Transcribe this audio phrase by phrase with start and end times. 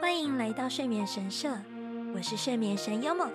[0.00, 1.56] 欢迎来到睡眠神社，
[2.14, 3.30] 我是睡眠神优梦。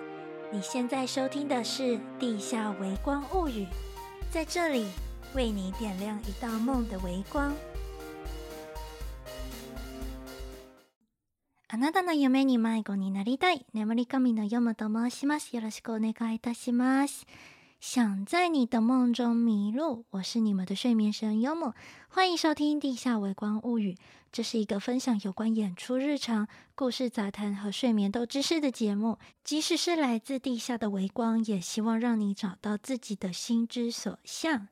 [0.52, 1.82] 你现在收听的是《
[2.18, 3.64] 地下微光物语》，
[4.30, 4.86] 在这里
[5.34, 7.52] 为你点亮一道梦的微光。
[11.68, 15.56] あなたの梦に迷子になりたい、眠り神のヨモと申します。
[15.56, 17.26] よろしくお愿いいたします。
[17.79, 21.73] 想在你的梦中迷路，我是你们的睡眠神优梦，
[22.09, 23.93] 欢迎收听《地下微光物语》。
[24.31, 29.19] 这是一个分享有关演出日常、故事杂谈和睡眠都知识的节目。
[29.43, 34.67] 即使是来自地下的微光，也希望让你找到自己的心之所向。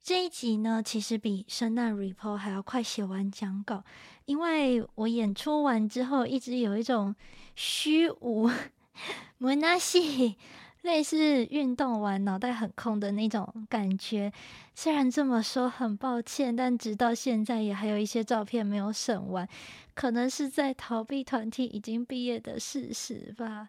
[0.00, 3.82] 这一集呢，其实比圣诞 report 还要快写完讲稿，
[4.24, 7.16] 因为我演出完之后，一直有一种
[7.56, 8.48] 虚无、
[9.36, 10.36] 没那戏。
[10.82, 14.32] 类似运动完脑袋很空的那种感觉，
[14.74, 19.46] 虽然这么说很抱歉，但直到现在也还有一些照片没有审完，
[19.94, 23.68] 可能是在逃避团体已经毕业的事实吧。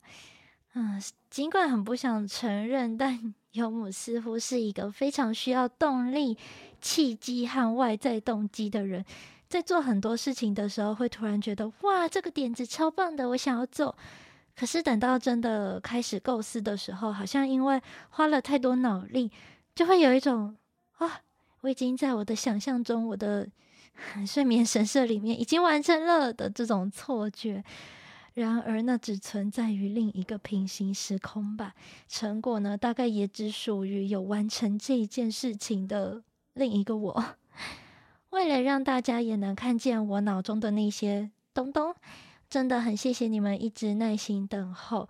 [0.73, 1.01] 嗯，
[1.31, 6.37] 尽管很不想承认，但 尤姆似乎是一个非常需要动力、
[6.79, 9.03] 契机和外在动机的人，
[9.47, 13.95] 在做很多事情的时候，会突然觉得哇，这个点子超棒的，我想要做。
[14.59, 19.31] 可是等到真的开始构思的时候，好像因为花了太多脑力，
[19.73, 20.53] 就会有一种
[20.97, 21.21] 啊，
[21.61, 23.47] 我已经在我的想象中，我的
[24.27, 27.63] 睡眠神社里面已经完成了的这种错觉。
[28.33, 31.73] 然而，那只存在于另一个平行时空吧。
[32.09, 36.21] 成果呢，大概也只属于有完成这一件事情的
[36.55, 37.25] 另一个我。
[38.31, 41.95] 为了让大家也能看见我脑中的那些东东。
[42.49, 45.07] 真的很谢谢你们一直耐心等候，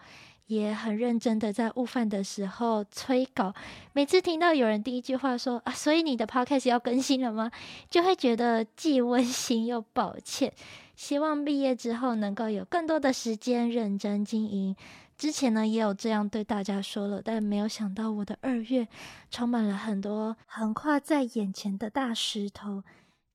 [0.47, 3.53] 也很认真的在午饭的时候催稿。
[3.93, 7.49] 每次听到有人第一句话说啊，所以你的 podcast 要更新了吗？
[7.89, 10.51] 就会觉得既温馨又抱歉。
[10.97, 14.75] 希望毕业之后能够有更多的时间认真经营。
[15.17, 18.85] 之前呢也有这样对大家说了，但没有想到我的二月
[19.31, 22.83] 充满了很多横跨在眼前的大石头。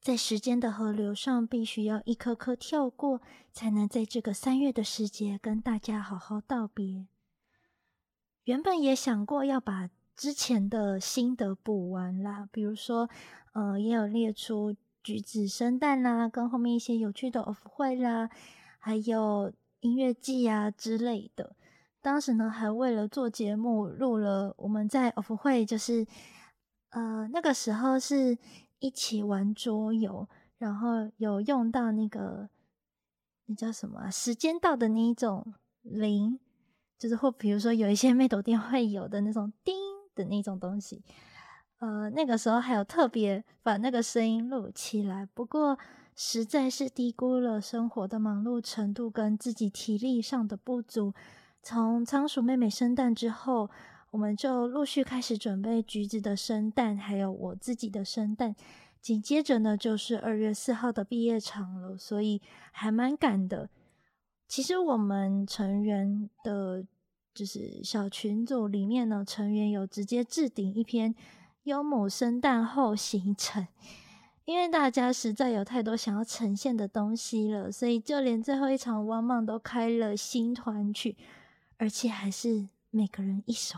[0.04, 3.22] 在时间的河流上，必须要一颗颗跳过，
[3.54, 7.06] 才能在这个三月的时节跟大家好好道别。
[8.44, 13.08] 原本也想过要把之前的心得补完啦，比如说，
[13.54, 18.28] 呃，也有列出橘子生蛋啦，跟后面一些有趣的 off 会啦，
[18.78, 19.50] 还有
[19.80, 21.56] 音乐季啊之类的。
[22.02, 26.06] 当时呢，还为了做节目录了我们在 off 会，就是，
[26.90, 28.36] 呃，那个时候是。
[28.84, 30.28] 一起玩桌游，
[30.58, 32.50] 然后有用到那个
[33.46, 34.10] 那叫什么啊？
[34.10, 36.38] 时间到的那一种铃，
[36.98, 39.74] 就是或比如说有一些妹斗店会有的那种叮
[40.14, 41.02] 的那种东西。
[41.78, 45.78] 呃，那个时候还有特别把那个声音录起来，不过
[46.14, 51.14] 实在是低估了生活的忙碌程度跟自己体力上的不足。
[51.62, 53.70] 从仓鼠妹妹生蛋之后。
[54.14, 58.54] 我们就陆续开始准备橘子的生蛋，还有我自己的生蛋。
[59.00, 63.68] 紧接着呢，就是二月四号的毕业场了，所以还蛮赶的。
[64.46, 66.86] 其实我们成员的，
[67.34, 71.12] 就是小群组里面呢，成员有直接置顶一篇
[71.64, 73.66] 优母生蛋后行程，
[74.44, 81.16] 因为大家实在有太多想要呈现的东西了，所以就连最后一场 One Man 都开了新团曲，
[81.78, 83.76] 而且还是每个人一首。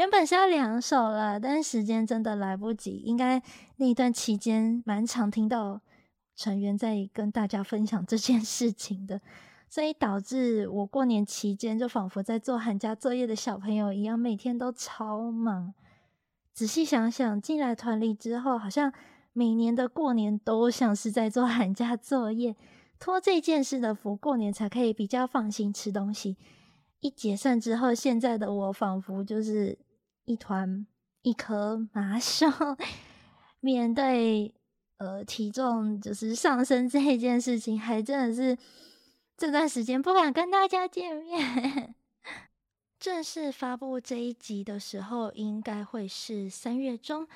[0.00, 3.02] 原本是要两首了，但是时间真的来不及。
[3.04, 3.42] 应该
[3.76, 5.78] 那一段期间蛮常听到
[6.34, 9.20] 成员在跟大家分享这件事情的，
[9.68, 15.74] 所以导致我过年期间就仿佛在做寒假作业的小朋友一样，每天都超忙。
[16.54, 18.90] 仔细想想，进来团里之后，好像
[19.34, 22.56] 每年的过年都像是在做寒假作业，
[22.98, 26.38] 托这件事的福，过年才可以比较放心吃东西。
[27.00, 29.78] 一解散之后，现在的我仿佛就是
[30.30, 30.86] 一团
[31.22, 32.46] 一颗麻烧。
[33.58, 34.54] 面对
[34.98, 38.56] 呃体重就是上升这一件事情，还真的是
[39.36, 41.96] 这段时间不敢跟大家见面。
[43.00, 47.26] 正式发布这一集的时候，应该会是三月中。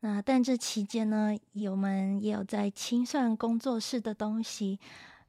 [0.00, 1.38] 那但这期间呢，
[1.70, 4.80] 我们也有在清算工作室的东西，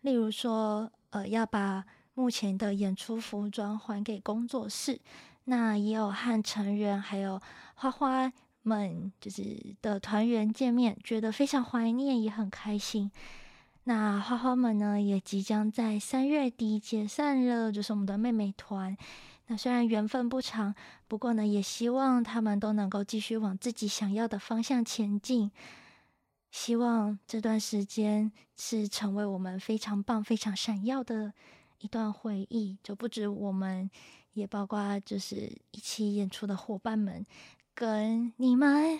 [0.02, 1.86] 例如说呃要把。
[2.16, 5.02] 目前的演出服装还给工作室，
[5.46, 7.42] 那也有和成员还有
[7.76, 8.32] 花花
[8.62, 13.12] 们就是的团员见面，觉得非常怀念，也很开心。
[13.86, 18.96] 那花花们呢，也即将在三月底解散了，就是我们的妹妹团。
[19.48, 20.74] 那虽然缘分不长，
[21.10, 25.52] 不过呢，也希望他们都能够继续往自己想要的方向前进。
[26.50, 31.34] 希望这段时间是成为我们非常棒、非常闪耀的
[31.80, 33.90] 一段回忆，就不止我们，
[34.34, 35.36] 也包括就是
[35.72, 37.26] 一起演出的伙伴们
[37.74, 39.00] 跟你们。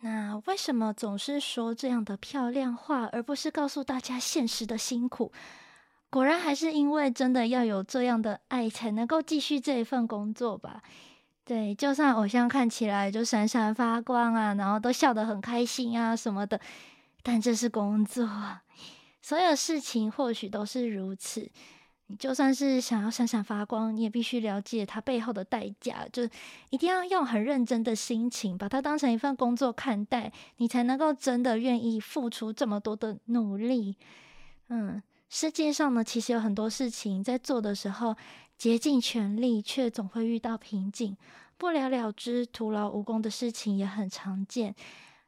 [0.00, 5.32] 那为什么总是说这样的漂亮话，而不是告诉大家现实的辛苦？
[6.10, 10.82] 果然还是因为真的要有这样的爱，才能够继续这一份工作吧。
[11.44, 16.60] 对，就算偶像看起来就闪闪发光啊，然后都笑得很开心啊什么的，
[17.22, 18.28] 但这是工作，
[19.20, 21.50] 所有事情或许都是如此。
[22.08, 26.28] 你就算是想要闪闪发光，你也必须了解它背后的代价，就
[26.70, 33.96] 一定要用很认真的心情，把它当成一份工作看待，你才能够真的愿意付出这么多的努力。
[34.68, 38.16] 嗯，世界上呢，其实有很多事情在做的时候。
[38.58, 41.16] 竭尽全力，却总会遇到瓶颈，
[41.56, 44.74] 不了了之、徒劳无功的事情也很常见。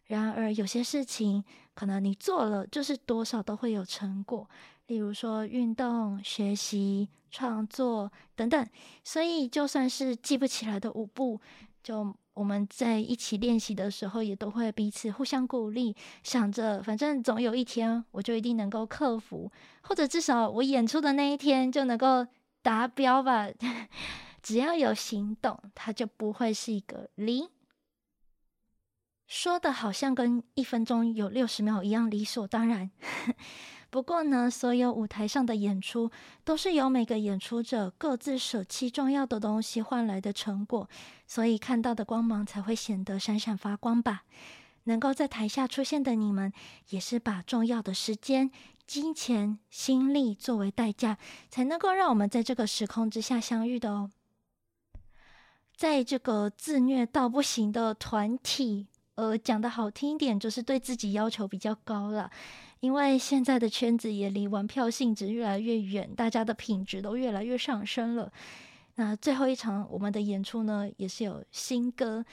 [0.07, 4.51] 然而，有些事情可能你做了，就是多少都会有成果。
[4.91, 8.67] 例如说，运动、学习、创作等等。
[9.05, 11.41] 所以，就算是记不起来的舞步，
[11.81, 15.95] 就我们在一起练习的时候，也都会彼此互相鼓励，
[16.25, 19.49] 想着反正总有一天，我就一定能够克服，
[19.83, 22.27] 或者至少我演出的那一天就能够。
[22.63, 23.49] 达标吧，
[24.43, 27.49] 只要有行动，它就不会是一个零。
[29.27, 32.91] 说的好像跟一分钟有六十秒一样理所当然。
[33.91, 36.11] 不过呢，所有舞台上的演出
[36.45, 40.89] 都是由每个演出者各自舍弃重要的东西换来的成果，
[41.27, 44.23] 所以看到的光芒才会显得闪闪发光吧。
[44.85, 46.53] 能够在台下出现的你们，
[46.89, 48.51] 也是把重要的时间。
[48.87, 51.17] 金钱、心力作为代价，
[51.49, 54.11] 才能够让我们在这个时空之下相遇的哦。
[55.77, 62.33] 在这个自虐到不行的团体，呃，讲的好听一点，就是对自己要求比较高了。
[62.81, 68.33] 因为现在的圈子也离玩票性质越来越远，大家的品质都越来越上升了。
[68.97, 72.25] 那最后一场我们的演出呢，也是有新歌，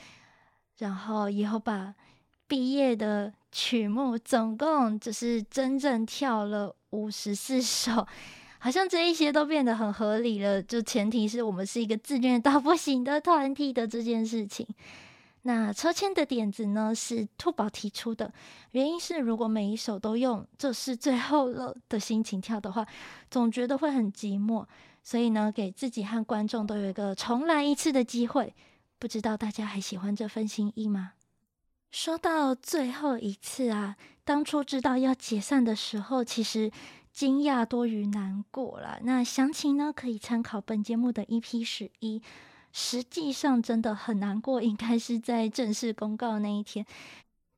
[0.79, 1.94] 然后以后把
[2.47, 3.33] 毕业的。
[3.49, 8.05] 曲目总共只是真正跳了五十四首，
[8.59, 10.61] 好像这一些都变得很合理了。
[10.61, 14.67] 就前提是我们是一个自虐到不行的团体的这件事情。
[15.47, 18.33] 那抽签的点子呢，是兔宝提出的，
[18.71, 22.85] 原因是如果每一首都用“这是最后了”的心情跳的话，
[23.31, 24.65] 总觉得会很寂寞。
[25.01, 28.53] 所以呢，给自己和观众都有一个重来一次的机会。
[28.99, 31.13] 不知道大家还喜欢这份心意吗？
[31.91, 33.95] 说到最后一次啊，
[34.25, 36.69] 当初知道要解散的时候，其实
[37.13, 39.00] 惊讶多于难过了。
[39.03, 42.21] 那详情呢，可以参考本节目的 EP 十一。
[42.79, 46.85] 实际上真的很难过，应该是在正式公告那一天，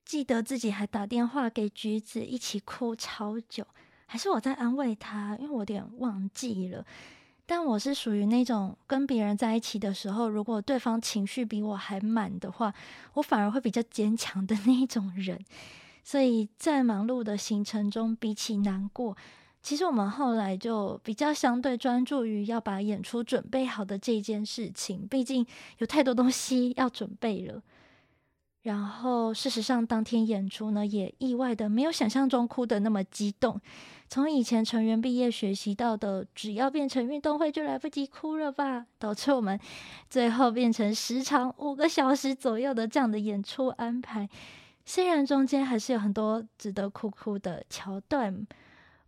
[0.05, 3.67] 记得自己还打电话给橘子一起哭超久，
[4.05, 6.85] 还是我在安慰他，因为我有点忘记了。
[7.45, 12.73] 但我是属于那种跟别人在一起的时候，如果对方情绪比我还满的话，
[13.15, 15.43] 我反而会比较坚强的那一种人。
[16.01, 19.17] 所以在忙碌的行程中，比起难过，
[19.61, 25.07] 其实我们后来就比较相对专注于要把演出准备好的这件事情。
[25.07, 25.45] 毕竟
[25.79, 27.61] 有太多东西要准备了。
[28.63, 33.59] 然后事实上，当天演出呢，也意外的没有想象中哭得那么激动。
[34.09, 39.57] 从以前成员毕业学习到的，只要变成运动会就来不及哭了吧，导致我们
[40.09, 44.27] 最后变成时长五个小时左右的这样的演出安排。
[44.85, 48.45] 虽然中间还是有很多值得哭哭的桥段，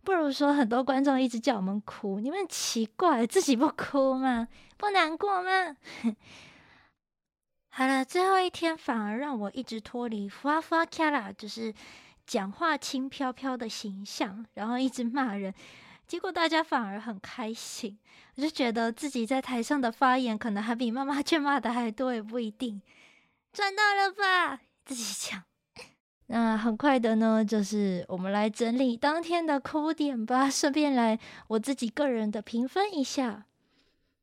[0.04, 4.48] 不如说很多观众一直叫我们哭，你们奇怪自己不哭吗？
[4.76, 5.76] 不难过吗？
[7.70, 11.74] 好了，最后一天反而让我一直脱离发发卡啦，就是。
[12.24, 15.52] 讲话轻飘飘的形象，然后一直骂人，
[16.06, 17.98] 结果大家反而很开心。
[18.36, 22.80] 我就觉得自己在台上的发言，可能还比妈妈 劝骂的还多，也不一定。
[23.52, 24.60] 赚到了吧？
[24.84, 25.42] 自己讲。
[26.28, 33.44] 那很快的呢，就是我们来整理当天的哭点吧，顺便来我自己个人的评分一下。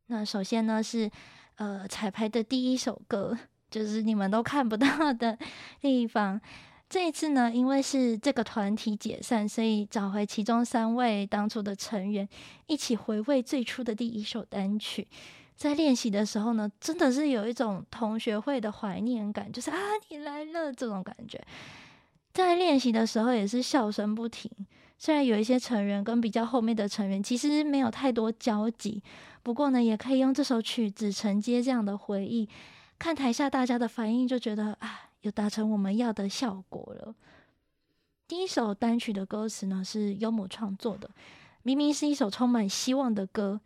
[0.08, 1.12] 那首先呢是
[1.58, 3.38] 呃彩排的第一首歌，
[3.70, 5.38] 就是你们都看不到的
[5.82, 6.42] 地方。
[6.90, 12.28] 这一次呢，因为是这个团体解散，所以找回其中三位当初的成员，
[12.66, 15.08] 一起回味最初的第一首单曲。
[15.56, 19.78] 在练习的时候呢，真的是有一种同学会的怀念感，就是啊，
[20.08, 21.40] 你来了这种感觉。
[22.44, 24.50] 在练习的时候也是笑声不停，
[24.98, 29.04] 虽然有一些成员跟比较后面的成员其实没有太多交集，
[29.44, 32.48] 不过呢，也可以用这首曲子承接这样的回忆。
[32.98, 35.06] 看台下大家的反应，就觉得啊。
[35.24, 37.14] 有达成我们要的效果了。
[38.26, 41.10] 第一首单曲的歌词呢是优母创作的，
[41.62, 43.60] 明明是一首充满希望的歌，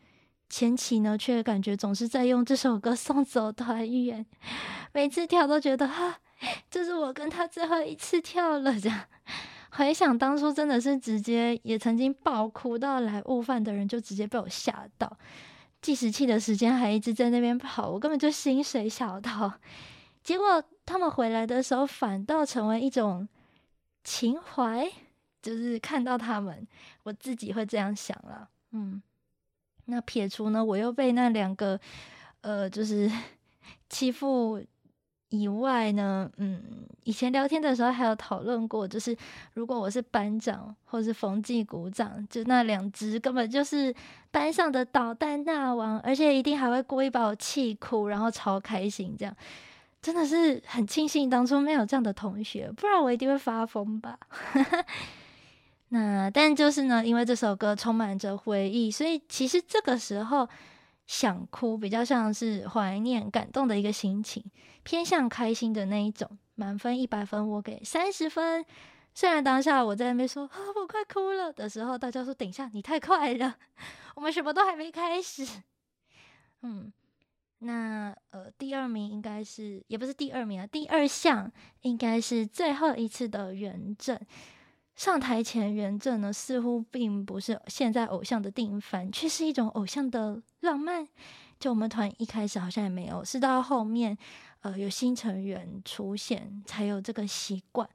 [0.49, 4.25] 前期呢却感觉总是在用这首歌送走团员，
[4.93, 6.17] 每次跳都觉得哈，
[6.69, 9.05] 这是我跟他最后一次跳了这样。
[9.71, 15.17] 回想当初真的是直接也曾经爆哭到来悟饭的人就直接被我吓到，
[15.81, 19.53] 计时器的时间还一直在那边跑，我根本就心水小到。
[20.23, 23.27] 结果他们回来的时候反倒成为一种。
[24.05, 24.85] 情怀
[25.41, 26.67] 就是看到他们，
[27.03, 28.49] 我自己会这样想了。
[28.71, 29.01] 嗯，
[29.85, 31.79] 那撇除呢，我又被那两个
[32.41, 33.09] 呃，就是
[33.87, 34.61] 欺负
[35.33, 36.61] 以外呢，嗯，
[37.05, 39.17] 以前聊天的时候还有讨论过，就是
[39.55, 43.91] 如果我是班长或是风纪股长，就那两只根本就是
[44.29, 49.35] 班上的捣蛋大王，而且一定还会故意把我气哭，然后超开心这样。
[50.03, 54.19] 真的是很庆幸当初没有这样的同学，不然我一定会发疯吧。
[55.89, 60.47] 那但就是呢，因为这首歌充满着回忆，所以其实这个时候
[61.13, 64.43] 想哭比较像是怀念、感动的一个心情，
[64.81, 66.27] 偏向开心的那一种。
[66.55, 68.65] 满分一百分，我给三十分。
[69.13, 73.55] 虽然当下我在那边说啊，我快哭了的时候，大家说等一下，你太快了，
[74.15, 75.45] 我们什么都还没开始。
[76.63, 76.91] 嗯。
[77.59, 81.49] 那呃，第二名应该是，也不是第二名啊，第二项
[81.81, 84.19] 应该是最后一次的原证。
[84.95, 91.07] 上台前原正呢，似乎并不是现在偶像的定番，却是一种偶像的浪漫。
[91.59, 94.17] 就我们团一开始好像也没有，是到后面
[94.61, 97.87] 呃有新成员出现才有这个习惯。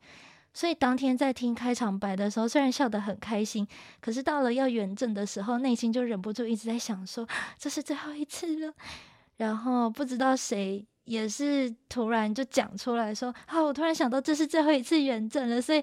[0.54, 3.68] 所以当天在听开场白的时候，虽然笑得很开心，
[4.00, 7.28] 可是到了要原正的时候，内心就忍不住一直在想说，
[7.58, 8.72] 这是最后一次了。
[9.36, 15.80] 然后不知道谁也是突然就讲出来说：“啊，我突然想到这是最后一次原正了。”所以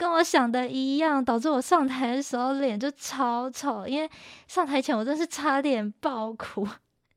[0.00, 4.08] 跟我想的一样，导致我上台的时候脸就超丑，因为
[4.48, 6.66] 上台前我真是差点爆哭。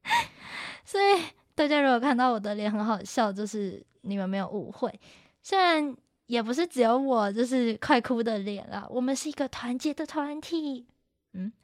[0.84, 1.24] 所以
[1.56, 5.00] 大家如果看到我的脸很好笑，就是你们没有误会。
[5.42, 10.86] 虽然也不是只有我就是快哭的脸啦，我们是一个团结的团体。
[11.32, 11.54] 嗯。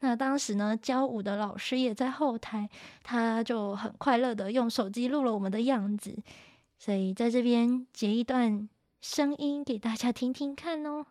[0.00, 2.68] 那当时呢，教舞的老师也在后台，
[3.04, 6.16] 他就很快乐的用手机录了我们的样子，
[6.76, 8.68] 所以在这边截一段
[9.00, 11.06] 声音给大家听听看哦。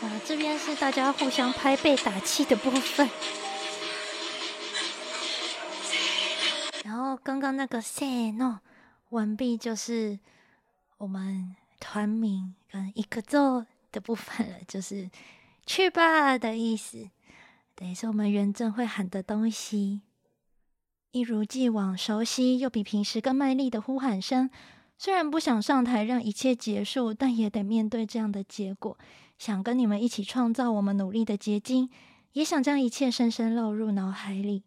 [0.00, 3.08] 啊，这边是大家互相拍背打气的部分，
[6.84, 8.60] 然后刚刚那个 say no。
[9.10, 10.18] 完毕，就是
[10.96, 15.08] 我们团名跟一个字的部分了，就是
[15.66, 17.08] 去吧的意思，
[17.76, 20.02] 等于是我们原证会喊的东西。
[21.10, 24.50] 一如既往熟悉又比平时更卖力的呼喊声，
[24.98, 28.98] 虽然不想上台让一切结束，但也得面对这样的结果。
[29.38, 31.90] 想跟你们一起创造我们努力的结晶，
[32.32, 34.64] 也想将一切深深烙入脑海里。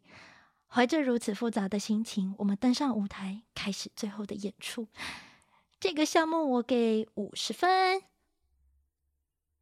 [0.68, 4.88] 怀着如此复杂的心情，我们登上舞台，开始最后的演出。
[5.80, 8.02] 这个项目我给五十分。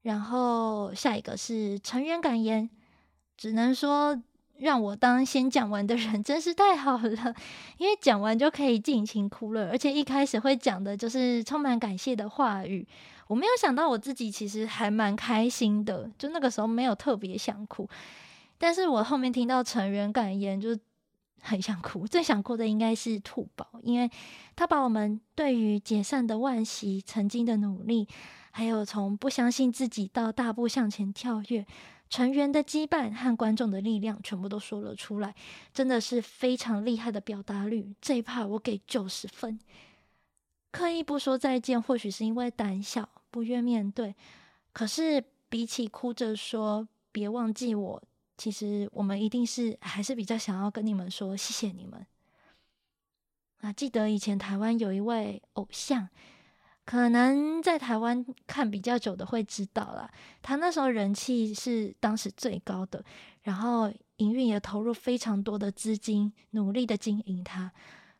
[0.01, 2.69] 然后下一个是成员感言，
[3.37, 4.21] 只能说
[4.57, 7.35] 让我当先讲完的人 真是太好了，
[7.77, 12.87] 因为讲完就可以尽情哭了，而且一开始会讲的就是充满感谢的话语。
[13.27, 17.89] 我没有想到我自己其实还蛮开心的，就那个时候没有特别想哭，
[18.57, 20.77] 但是我后面听到成员感言就。
[21.47, 24.09] 很想哭，最想哭的应该是兔宝，因为
[24.55, 28.07] 他把我们对于解散的惋惜、曾经的努力，
[28.49, 31.63] 还有从不相信自己到大步向前跳跃，
[32.09, 35.35] 成员的羁绊和观众的力量，全部都说了出来，
[35.73, 37.93] 真的是非常厉害的表达率。
[37.99, 39.59] 这一 part 我给九十分。
[40.71, 44.13] 刻意不说再见，或许是因为胆小，不愿面对。
[44.73, 48.03] 可是比起哭着说别忘记我。
[48.37, 52.05] 其实我们一定是还是比较想要跟你们说谢谢你们
[53.61, 53.71] 啊！
[53.71, 56.09] 记得以前台湾有一位偶像，
[56.85, 60.09] 可能在台湾看比较久的会知道啦。
[60.41, 63.03] 他那时候人气是当时最高的，
[63.41, 67.71] 然后营运也投入非常多的资金，努力的经营他。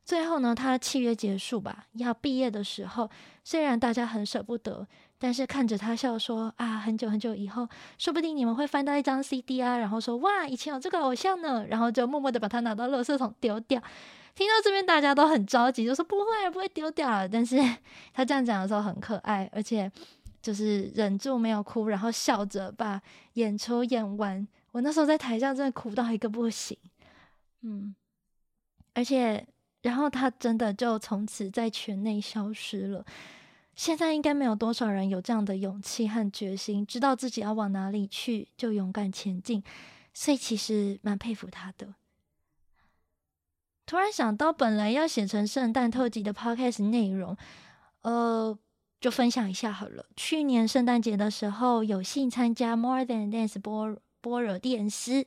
[0.04, 3.10] 最后呢，他契约结束吧，要毕业的时候，
[3.44, 4.88] 虽然大家很舍不得。
[5.18, 7.68] 但是看着他笑说啊，很久很久以后，
[7.98, 13.82] 说不定你们会翻到一张 CD 啊，然后说哇，以前有这个偶像呢，然后就默默的把它拿到垃圾桶丢掉。
[14.36, 17.28] 听到这边大家都很着急，就说不会不会丢掉了。
[17.28, 17.58] 但是
[18.14, 19.90] 他这样讲的时候很可爱，而且
[20.42, 23.02] 就是忍住没有哭，然后笑着把
[23.34, 24.46] 演出演完。
[24.74, 26.78] 我那时候在台上真的哭到一个不行。
[27.62, 27.96] 嗯，
[28.94, 29.48] 而且
[29.82, 33.06] 然后他真的就从此在圈内消失了。
[33.76, 39.64] 现在应该没有多少人有这样的勇气和决心，知道自己要往哪里去就勇敢前进，
[40.14, 41.94] 所以其实蛮佩服他的。
[43.86, 47.36] 突然想到，本来要写成圣诞特辑的 podcast 内容，
[48.02, 48.58] 呃，
[49.00, 50.06] 就分享一下好了。
[50.16, 55.26] 去年圣诞节的时候，有幸参加 More Than Dance 波波尔电视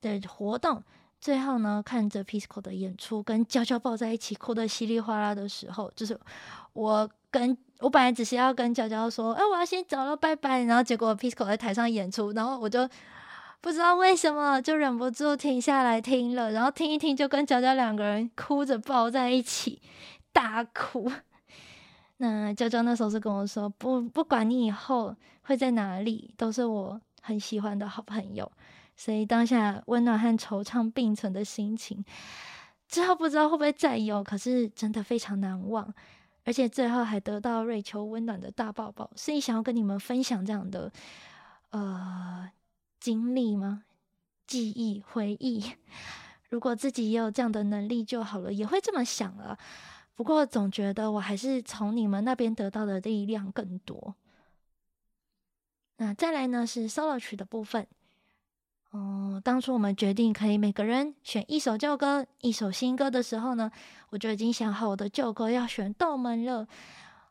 [0.00, 0.82] 的活动，
[1.20, 6.18] 最后呢，看着 Pisco 的演出，跟娇娇抱在一起哭得稀里哗啦的时候，就是
[6.72, 7.56] 我跟。
[7.80, 10.62] 我本来只是要跟娇娇说，哎、我要先走了，拜拜。
[10.62, 12.88] 然后结果 Pisco 在台上演出，然后我就
[13.64, 19.80] 不知道为什么就忍不住停下来听了，然后听一听就跟娇娇两个人哭着抱在一起
[20.34, 21.10] 大哭。
[22.18, 28.52] 那娇娇那时候是跟我说，不不管你以后会在哪里，都是我很喜欢的好朋友。
[28.96, 32.04] 所以当下温暖和惆怅并存的心情，
[32.86, 35.90] 之后不知道会不会再有，可是真的非常难忘。
[36.44, 40.92] 而且最后还得到瑞秋温暖的大抱抱，所以想要跟你们分享这样的
[41.70, 42.46] 呃
[43.04, 43.84] 经历吗？
[44.46, 45.62] 记忆、回忆，
[46.48, 49.58] 如果自己也有这样的能力就好了，也会这么想了。
[50.14, 54.14] 不过总觉得我还是从你们那边得到的力量更多。
[55.98, 57.86] 那再来呢是 solo 曲的部分。
[58.92, 63.70] 哦，当初我们决定可以每个人选一首旧歌、一首新歌的时候呢，
[64.08, 66.66] 我就已经想好我的旧歌要选《豆门》了。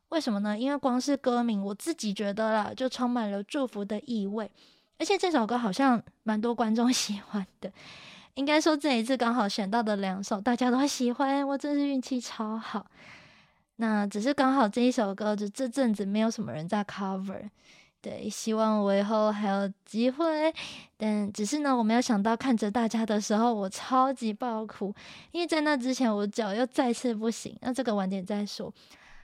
[0.09, 0.55] 为什么呢？
[0.55, 4.51] 因为光是歌名，我自己觉得啦，就充满了祝福的意味。
[4.97, 7.71] 而且这首歌好像蛮多观众 喜欢的，
[8.35, 12.85] 应该说这一次刚好选到的两首大家都喜欢，我真是运气超好。
[13.77, 17.49] 那只是刚好这一首歌就这阵子没有什么人在 cover。
[18.01, 20.53] 对，希望我以后还有机会，
[20.97, 24.93] 但只是呢，我没有想到看着大家的时候，我超级爆哭，
[25.31, 28.71] 因为在那之前我脚又再次不行，那这个晚点再说。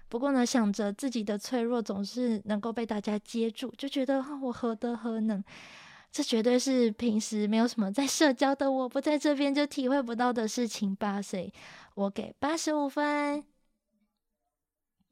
[0.10, 5.44] 不过呢，想着自己的脆弱总是能够被大家接住，就觉得我何德何能？
[6.12, 11.54] 这绝对是平时没有什么在社交的我不在这边就体会不到的事情吧，所以
[11.94, 13.44] 我给八十五分。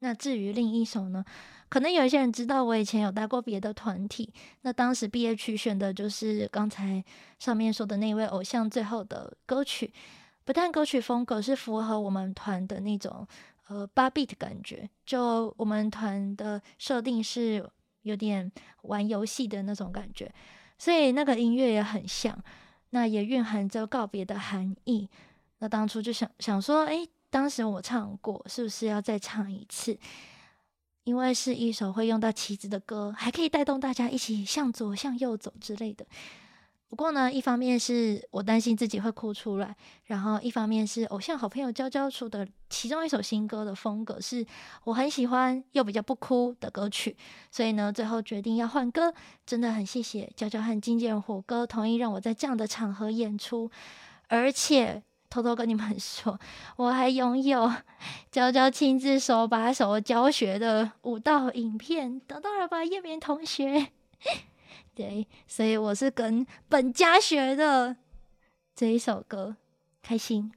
[0.00, 1.24] 那至于另一首呢？
[1.68, 4.32] 可能有一些人知道，我以前有带过别的团体。
[4.62, 7.04] 那当时毕业曲选的就是刚才
[7.38, 9.92] 上面说的那位偶像最后的歌曲，
[10.44, 13.26] 不但歌曲风格是符合我们团的那种
[13.68, 17.64] 呃八 beat 的感觉，就我们团的设定是
[18.02, 18.50] 有点
[18.82, 20.32] 玩游戏的那种感觉，
[20.78, 22.36] 所以那个音乐也很像，
[22.90, 25.08] 那也蕴含着告别的含义。
[25.58, 29.98] 那当初就想想说，哎，当时我唱过，是不是要再唱一次？
[31.04, 36.06] 因为是一首会用到旗子的歌，还可以带动大家一起向左、向右走之类的。
[36.88, 44.44] 不过呢，一方面是我担心自己会哭出来，然后一方面是偶像好朋友娇娇出的其中一首新歌的风格是
[44.84, 47.16] 我很喜欢又比较不哭的歌曲，
[47.50, 49.12] 所以呢，最后决定要换歌。
[49.44, 53.70] 真的很谢谢娇娇和经纪人火哥同意让我在这样的场合演出，
[54.28, 55.02] 而且。
[55.30, 56.40] 偷偷跟你们 说，
[56.76, 57.70] 我还拥有
[58.32, 63.88] 娇娇亲自手把手教学的舞蹈影片，得到了吧，叶明同学？
[64.98, 67.94] 对，所以我是跟本家学的
[68.74, 69.54] 这一首歌，
[70.02, 70.52] 开心。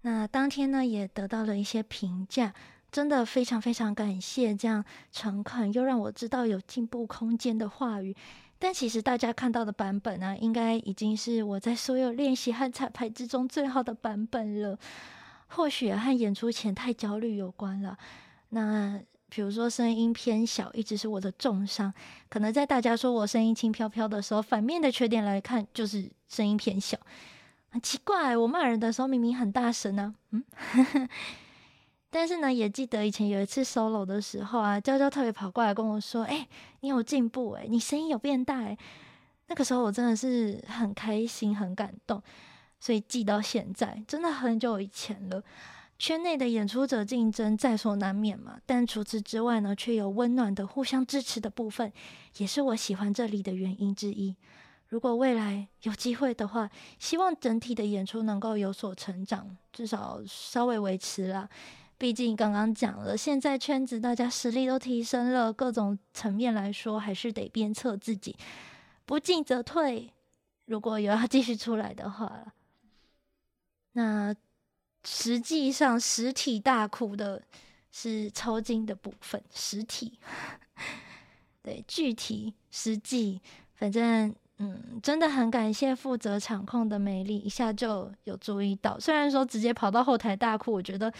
[0.00, 2.54] 那当天呢，也得到了一些评价，
[2.90, 8.16] 真的非常非常感谢这样诚恳又让我知道有进步空间的话语。
[8.58, 14.78] 但其实大家看到的版本呢、啊，应该已经是我在所有练习和彩排之中最好的版本了。
[15.48, 17.98] 或许和演出前太焦虑有关了。
[18.48, 21.92] 那比如说声音偏小，一直是我的重伤。
[22.28, 26.96] 可能在大家说我声音轻飘飘的时候，反面的缺点来看就是声音偏小。
[27.70, 30.30] 很奇怪，我骂人的时候明明很大声呢、啊。
[30.30, 31.08] 嗯。
[32.08, 36.48] 但是呢，也记得以前有一次 solo 的时候啊，娇娇特别跑过来跟我说：“哎、
[36.80, 38.78] 你有进步哎，你声音有变大哎。”
[39.48, 42.22] 那个时候我真的是很开心、很感动，
[42.80, 45.42] 所以记到现在，真的很久以前了。
[45.98, 51.92] 圈内的演出者竞争在所难免嘛，但除此之外呢，却有温暖的互相支持的部分，
[52.36, 54.36] 也是我喜欢这里的原因之一。
[54.88, 61.48] 如果未来有机会的话，希望整体的演出能够有所成长，至少稍微维持啦。
[61.98, 68.36] 毕竟刚刚讲了，现在圈子大家实力都提升了，各种层面来说，还是得鞭策自己，
[69.06, 70.12] 不进则退。
[70.66, 72.52] 如果有要继续出来的话，
[73.92, 74.34] 那
[75.06, 77.40] 实际上实体大哭的
[77.92, 80.18] 是抽筋的部分，实体，
[81.62, 83.40] 对，具体实际，
[83.74, 88.98] 反正嗯，真的很感谢负责场控的美丽，一下就有注意到。
[88.98, 91.12] 虽然说直接跑到后台大哭，我觉得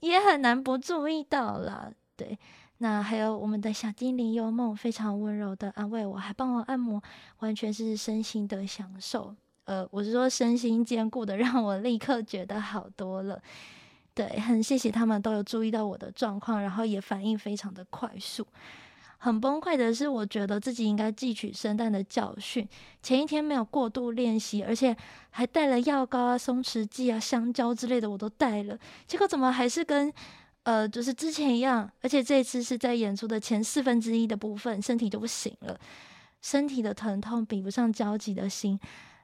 [0.00, 1.92] 也很难不注意到啦。
[2.16, 2.38] 对，
[2.78, 7.02] 那还有我们的小精灵幽梦，非常温柔的安慰我，还帮我按摩，
[7.38, 9.36] 完全是身心的享受。
[9.64, 13.40] 呃，我是说身心兼顾的， 让我立刻觉得好多了。
[14.12, 18.46] 对，很谢谢他们都有注意到我的状况，然后也反应非常的快速。
[19.18, 22.66] 很崩溃的是，我觉得自己应该汲取圣诞的教训。
[23.02, 24.96] 前一天没有过度练习，而且
[25.28, 28.78] 还带了药膏啊、松弛剂啊、香蕉之类的，我都带了。
[29.06, 30.12] 结果怎么还是跟
[30.62, 31.90] 呃，就是之前一样？
[32.00, 35.78] 而且这一次是在演出的前四分之一的部分，身体就不行了。
[36.40, 38.80] 身体的疼痛比不上焦急的心。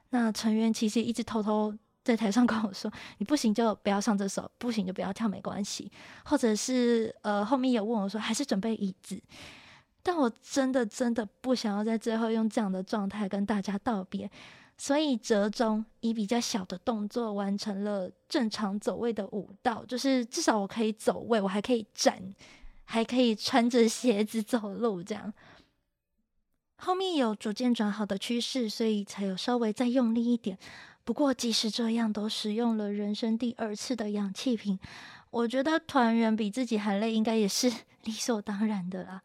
[0.09, 5.91] 那成员其实一直偷偷在台上 跟我说：“你不行就不要上这首，不行就不要跳，没关系。”
[6.23, 9.21] 或者是呃，后面有问我说：“还是准备椅子？”
[10.01, 14.31] 但我真的真的不想要在最后用这样的状态跟大家道别，
[14.77, 22.17] 所以折中以比较小的动作完成了正常走位的舞蹈，就是至少我可以走位，我还可以站，
[22.85, 25.33] 还可以穿着鞋子走路这样。
[26.77, 30.57] 后面有逐渐转好的趋势，所以才有稍微再用力一点。
[31.03, 34.77] 不过即使这样，都使用了人生第二次的氧气瓶，
[35.31, 37.71] 我觉得团员比自己还累，应该也是
[38.03, 39.21] 理所当然的啦。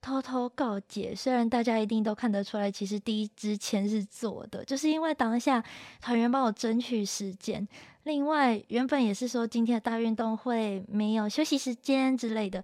[0.00, 5.62] 偷偷告诫，虽然大家一定都看得出来，其实第一支签是做的，就是因为当下
[6.00, 7.66] 团员帮我争取时间。
[8.02, 12.62] 另外，原本也是说今天的大运动会没有休息时间之类的，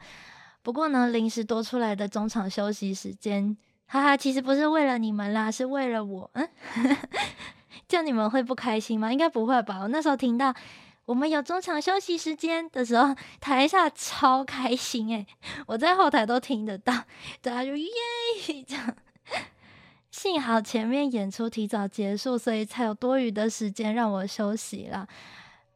[0.63, 3.57] 不过呢，临时多出来的中场休息时间，
[3.89, 6.31] 哈哈，其实不是为了你们啦，是为了我。
[6.35, 6.49] 嗯，
[7.89, 9.11] 这样你们会不开心吗？
[9.11, 9.81] 应该不会吧？
[9.81, 10.55] 我那时候听到。
[11.07, 15.27] 我们有中场休息时间的时候，台下超开心诶，
[15.67, 16.93] 我在后台都听得到，
[17.41, 17.89] 大家就耶
[18.67, 18.95] 这样。
[20.11, 25.09] 幸好前面演出提早结束，所以才有多余的时间让我休息啦。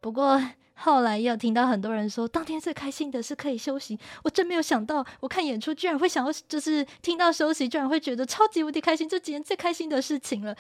[0.03, 0.39] 不过
[0.75, 3.99] 后来又听到很多人说，当天最开心的是可以休息。
[4.25, 10.57] 我真没有想到，我看演出居然会想要，就是听到休息，居然会觉得超级无敌开心，这几天最开心的事情了，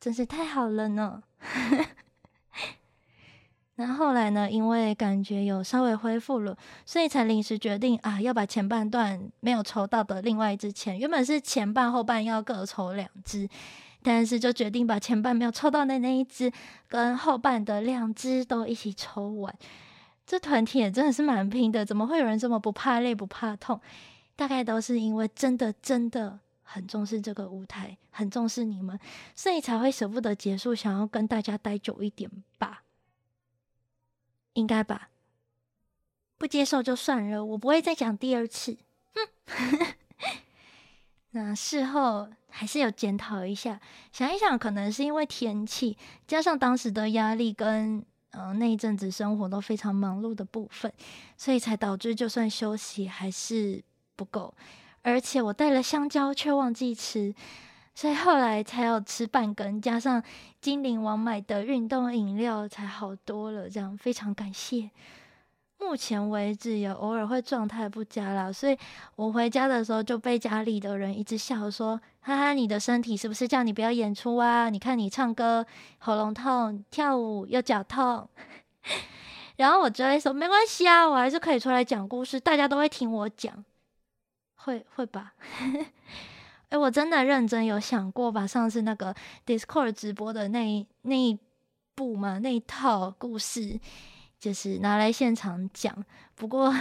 [0.00, 1.22] 真是太好了呢。
[3.78, 4.50] 那后来呢？
[4.50, 13.46] 因为感觉有稍微恢复了，所以才临时决定啊，要把前半段没有抽到的另外一支钱，原本是前半后半要各抽两支，
[14.06, 16.52] 但是就决定把前半没有抽到的那一只
[16.86, 19.52] 跟后半的两只都一起抽完。
[20.24, 23.80] 这团体也真的是蛮拼的，怎么会有人这么不怕累不怕痛？
[24.36, 28.96] 大概都是因为真的真的很重视这个舞台，很重视你们，
[29.34, 32.84] 所以才会舍不得结束，想要跟大家待久一点吧。
[34.52, 35.08] 应该吧，
[36.38, 38.78] 不接受就算了，我不会再讲第二次。
[39.46, 39.94] 哼，
[41.32, 43.78] 那事后还是有检讨一下，
[44.12, 45.94] 想一想，可能是因为天气，
[46.26, 47.98] 加上当时的压力跟
[48.30, 50.90] 嗯、呃、那一阵子生活都非常忙碌的部分，
[51.36, 53.84] 所以才导致就算休息还是
[54.16, 54.54] 不够，
[55.02, 57.34] 而且我带了香蕉却忘记吃。
[57.94, 60.22] 所以后来才要吃半根，加上
[60.60, 63.68] 精灵王买的运动饮料，才好多了。
[63.68, 64.90] 这样非常感谢。
[65.78, 68.76] 目前为止也偶尔会状态不佳啦，所以
[69.14, 74.68] 我回家的时候就被家里的人一直笑说：“哈哈，你的身体是不是叫你不要演出啊？
[74.70, 75.64] 你看你唱歌
[75.98, 78.28] 喉咙痛，跳舞又脚痛。”
[79.56, 83.64] 然后我就会说：“没关系啊，我还是可以出来讲故事，大家都会听我讲。”
[84.56, 85.34] 会会吧。
[86.68, 89.14] 哎，我真的认真有想过把上次那个
[89.46, 91.38] Discord 直播的那一那一
[91.94, 93.78] 部嘛，那一套故事，
[94.38, 96.04] 就是拿来现场讲。
[96.34, 96.74] 不过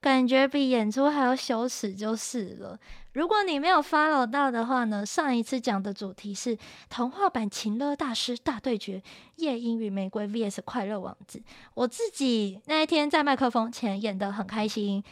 [0.00, 2.78] 感觉比演出还要羞耻就是了。
[3.14, 6.56] 如果你没有 follow 到的话呢，上一次讲的主题是
[6.88, 9.02] 童话版情乐大师大对决，
[9.36, 11.42] 夜莺与玫瑰 VS 快乐王子。
[11.74, 15.02] 我自己那一天在麦克风前演得很开心，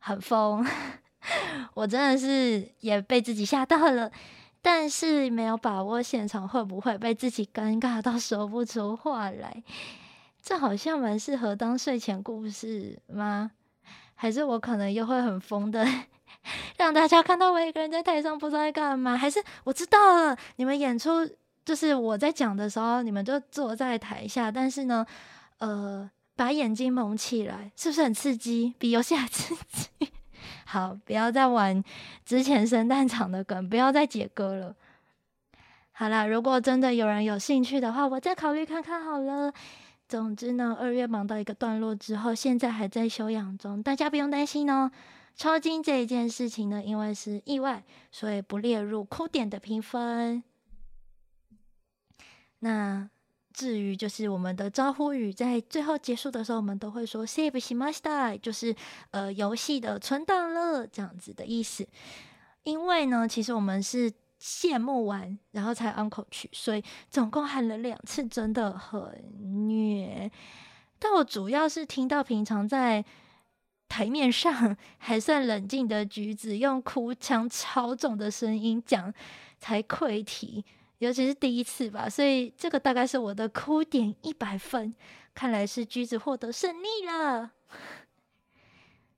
[0.00, 0.66] 很疯。
[1.72, 4.10] 我真的是也被自己吓到了，
[4.60, 9.62] 但是没有把握现场会不会被自己尴尬到说不出话来。
[10.46, 13.50] 这好像蛮适合当睡前故事吗？
[14.14, 15.84] 还是我可能又会很疯的，
[16.78, 19.16] 让大家看到我一个人在台上不知道在干嘛？
[19.16, 21.28] 还是我知道了，你们演出
[21.64, 25.04] 就是我在讲的时候，你们就坐在台下，但是呢，
[25.58, 28.72] 呃，把眼睛蒙起来，是不是很刺激？
[28.78, 30.12] 比游戏还刺激？
[30.64, 31.82] 好，不要再玩
[32.24, 34.76] 之前圣诞场的梗，不要再解歌了。
[35.90, 39.52] 好啦，如果真的有人有兴趣的话，我再考虑看看好了。
[40.07, 44.91] 总之呢，二月忙到一个段落之后，现在还在休养中，大家不用担心哦。
[45.35, 50.43] 抽筋这一件事情呢，因为是意外，所以不列入哭点的评分。
[52.59, 53.09] 那
[53.53, 58.75] 至于就是我们的招呼语，在最后结束的时候，我们都会说 “save しました”，就是
[59.11, 61.87] 呃游戏的存档了这样子的意思。
[62.63, 64.11] 因为呢，其实我们是
[64.46, 66.80] 谢幕完然后才 uncle 去，所以
[67.10, 70.30] 总共喊了两次，真的很虐。
[71.00, 73.04] 但我主要是听到平常在
[73.88, 79.12] 台面上还算冷静的橘子用哭腔超重的声音讲，
[79.58, 80.64] 才溃堤，
[80.98, 84.94] 尤其是第一次吧，所以这个大概是我的哭点一百分，
[85.34, 87.50] 看来是橘子获得胜利了。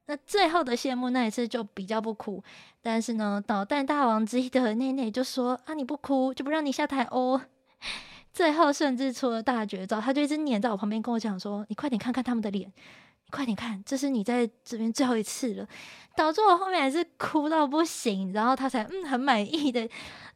[0.08, 2.42] 那最后的谢幕那一次就比较不哭，
[2.82, 7.40] 但是呢，捣蛋大王之一的内内就说啊，你不哭就不让你下台哦。
[8.32, 12.72] 最后甚至出了大绝招，他就一直黏在我旁边跟我讲说，你快点看看他们的脸。
[13.30, 15.68] 快点看，这是你在这边最后一次了，
[16.16, 19.86] 导致我后面还是哭到不行，然后他才嗯很满意的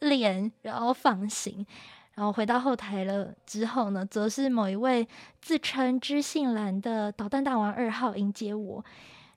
[0.00, 1.64] 脸，然后放行，
[2.14, 5.08] 然后回到后台了之后呢，则是某一位
[5.40, 8.84] 自称知性男的捣蛋大王二号迎接我，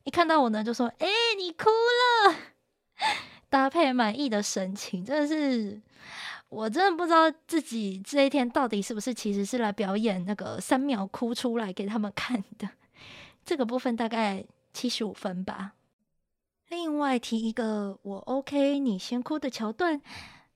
[0.06, 2.36] 一看到我呢就说：“哎，你哭了。”
[3.50, 5.82] 搭配满意的神情，真的是
[6.50, 12.70] 我真的不知道自己这一天到底是不是其实是来表演那个三秒哭出来给他们看的。
[13.44, 15.74] 这个部分大概七十五分吧。
[16.70, 20.02] 另外提一个我 OK 你先哭的桥段，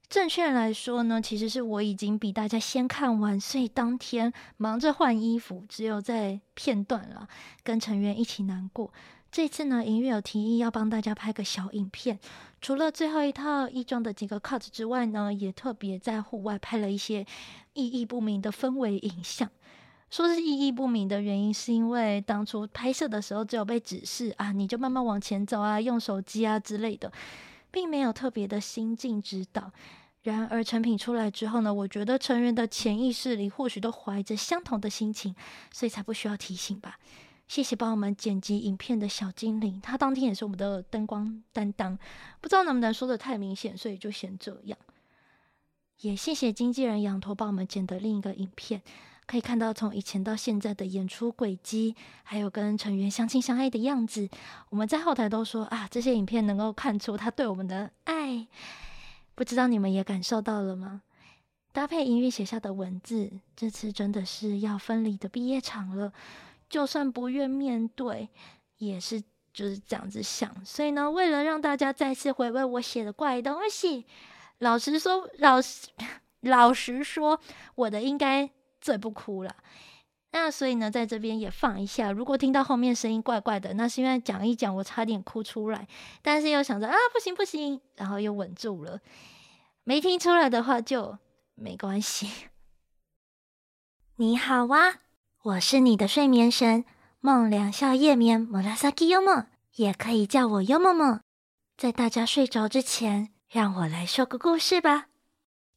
[0.10, 7.28] 正确来说呢，其实是我已经比大家先看完，所以当天忙着换衣服，只有在片段了
[7.64, 8.92] 跟成员一起难过。
[9.32, 12.20] 这次呢，音乐有提议要帮大家拍个小影片，
[12.62, 17.26] 除了最后一套衣装的几个 cut 之外呢，也特别在户外拍了一些
[17.74, 19.50] 意义不明的氛围影像。
[20.10, 27.12] 说是意义不明的原因，是因为当初拍摄的时候只有被指示啊，你就慢慢往前走啊，用手机啊之类的，
[27.70, 29.72] 并没有特别的心境指导。
[30.24, 35.36] 然而成品出来之后呢，我觉得成员的潜意识里或许都怀着相同的心情，
[35.72, 36.98] 所以才不需要提醒吧。
[37.50, 41.98] 谢谢帮我们剪辑影片的小精灵，他当天也是我们的灯光担当，
[42.40, 44.78] 不知道能不能说得太明显，所以就先这样。
[46.02, 48.84] 也谢谢经纪人羊驼帮我们剪的另一个影片。
[49.26, 54.30] 可以看到从以前到现在的演出轨迹，还有跟成员相亲相爱的样子。
[54.70, 58.48] 我们在后台都说啊，这些影片能够看出他对我们的爱。
[59.34, 61.02] 不知道你们也感受到了吗？
[61.72, 66.14] 搭配音乐写下的文字，这次真的是要分离的毕业场了。
[66.70, 68.30] 就算不愿面对，
[68.78, 69.20] 也是
[69.52, 70.64] 就是这样子想。
[70.64, 74.06] 所以呢，为了让大家再次回味我写的怪东西，
[74.60, 75.90] 老实说，老实
[76.42, 77.42] 老实说，
[77.76, 78.50] 我的应该。
[78.82, 79.54] 最不哭了，
[80.32, 82.14] 那所以呢，在这边也放一下。
[82.14, 85.86] 如果听到后面声音怪怪的，那是因为讲一讲我差点哭出来，
[86.22, 89.02] 但是又想着啊，不行不行，然后又稳住了。
[89.84, 91.18] 没听出来的话就
[91.56, 92.32] 没关系。
[94.16, 95.02] 你好啊，
[95.44, 96.84] 我是你的睡眠神
[97.22, 101.22] 梦良宵夜眠 Murasaki Yomo，也可以叫我 Yomomo。
[101.78, 105.06] 在大家睡着之前，让我来说个故事吧。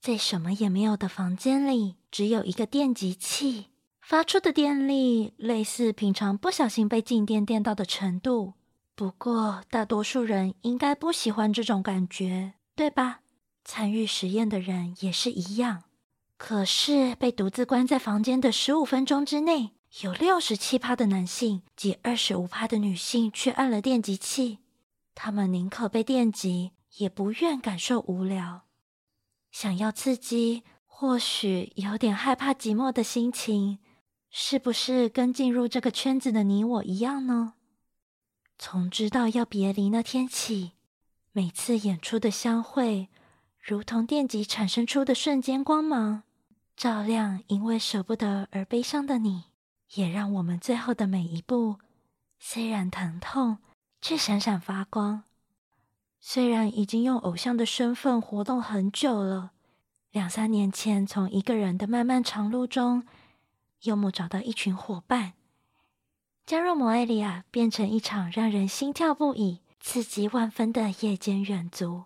[0.00, 3.66] 在什么也没有的房间里，只有一个电极器，
[4.00, 8.54] 发出的电力类似平常不小心被静电电到的程度。
[8.96, 13.20] 不过，大多数人应该不喜欢这种感觉，对吧？
[13.64, 15.84] 参与实验的人也是一样。
[16.44, 24.58] 可是，被独自关在房间的十五分钟之内，有六十七趴的男性及二十五趴的女性却按了电击器。
[25.14, 28.62] 他们宁可被电击，也不愿感受无聊。
[29.52, 33.78] 想要刺激，或许有点害怕寂寞的心情，
[34.28, 37.54] 是不是跟进入这个圈子的你我一样呢？
[38.58, 40.72] 从知道要别离那天起，
[41.30, 43.08] 每次演出的相会，
[43.60, 46.24] 如同电击产生出的瞬间光芒，
[46.76, 49.44] 照亮因为舍不得而悲伤的你，
[49.94, 51.76] 也让我们最后的每一步，
[52.38, 53.58] 虽然疼痛，
[54.00, 55.24] 却闪闪发光。
[56.18, 59.52] 虽然已经用偶像的身份活动很久了，
[60.10, 63.06] 两三年前从一个人的漫漫长路中，
[63.82, 65.32] 幽默找到一群伙伴，
[66.46, 72.04] 加入摩艾利亚，变成一场让人心跳不已、刺激万分的夜间远足。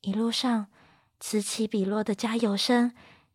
[0.00, 0.66] 一路上
[1.20, 2.92] 此起彼落的加油声，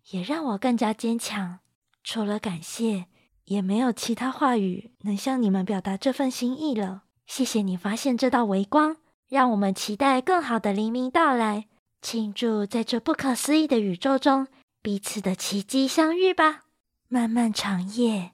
[0.10, 1.60] 也让我更加坚强。
[2.04, 3.06] 除了感谢，
[3.46, 7.04] 也没有其他话语能向你们表达这份心意了。
[7.26, 8.98] 谢谢你发现这道微光。
[9.30, 11.68] 让我们期待更好的黎明到来，
[12.04, 14.48] 庆祝在这不可思议的宇宙中
[14.80, 16.66] 彼此的奇迹相遇吧！
[17.08, 18.34] 漫漫长夜，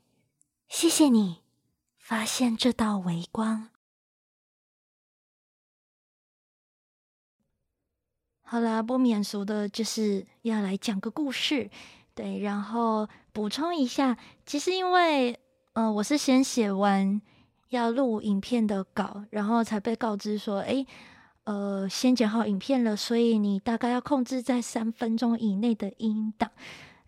[0.67, 1.37] 谢谢你
[1.97, 3.69] 发现这道微光。
[8.51, 11.69] 好啦，不免俗的就是要来讲个故事，
[12.15, 15.39] 对，然后补充一下，其实因为，
[15.73, 17.21] 呃，我是先写完
[17.69, 20.83] 要录影片的稿，然后才被告知说，诶，
[21.43, 26.49] 呃，先剪好影片了，所以你大概要控制在三分钟以内的音档。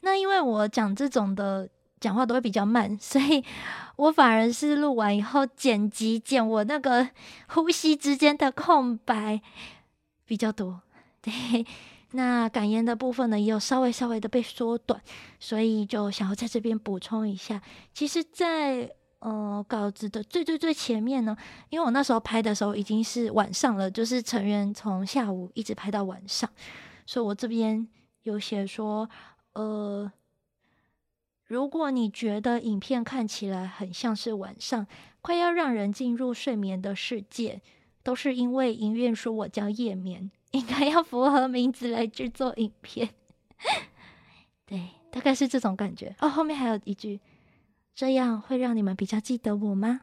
[0.02, 1.68] 那因为我讲这种的
[2.00, 3.44] 讲话都会比较慢，所以
[3.96, 7.10] 我反而是录完以后剪辑剪我那个
[7.48, 9.42] 呼吸之间的空白
[10.28, 10.82] 比较多。
[11.22, 11.32] 对，
[12.14, 15.00] 那感言的部分呢，也有稍微稍微的被缩短，
[15.40, 17.62] 所以就想要在这边补充一下。
[17.94, 21.38] 其实在，呃稿子的最最最前面呢，
[21.70, 26.50] 因为我那时候拍的时候已经是晚上了，就是成员从下午一直拍到晚上，
[27.06, 27.88] 所以我这边
[28.24, 29.08] 有写说，
[29.54, 30.12] 呃，
[31.46, 34.88] 如果你觉得影片看起来很像是晚上，
[35.22, 37.62] 快要让人进入睡眠的世界，
[38.02, 40.32] 都是因为营运说我叫夜眠。
[40.52, 43.10] 应该要符合名字来制作影片，
[44.66, 46.16] 对，大概是这种感觉。
[46.20, 47.20] 哦，后面还有一句，
[47.94, 50.02] 这样会让你们比较记得我吗？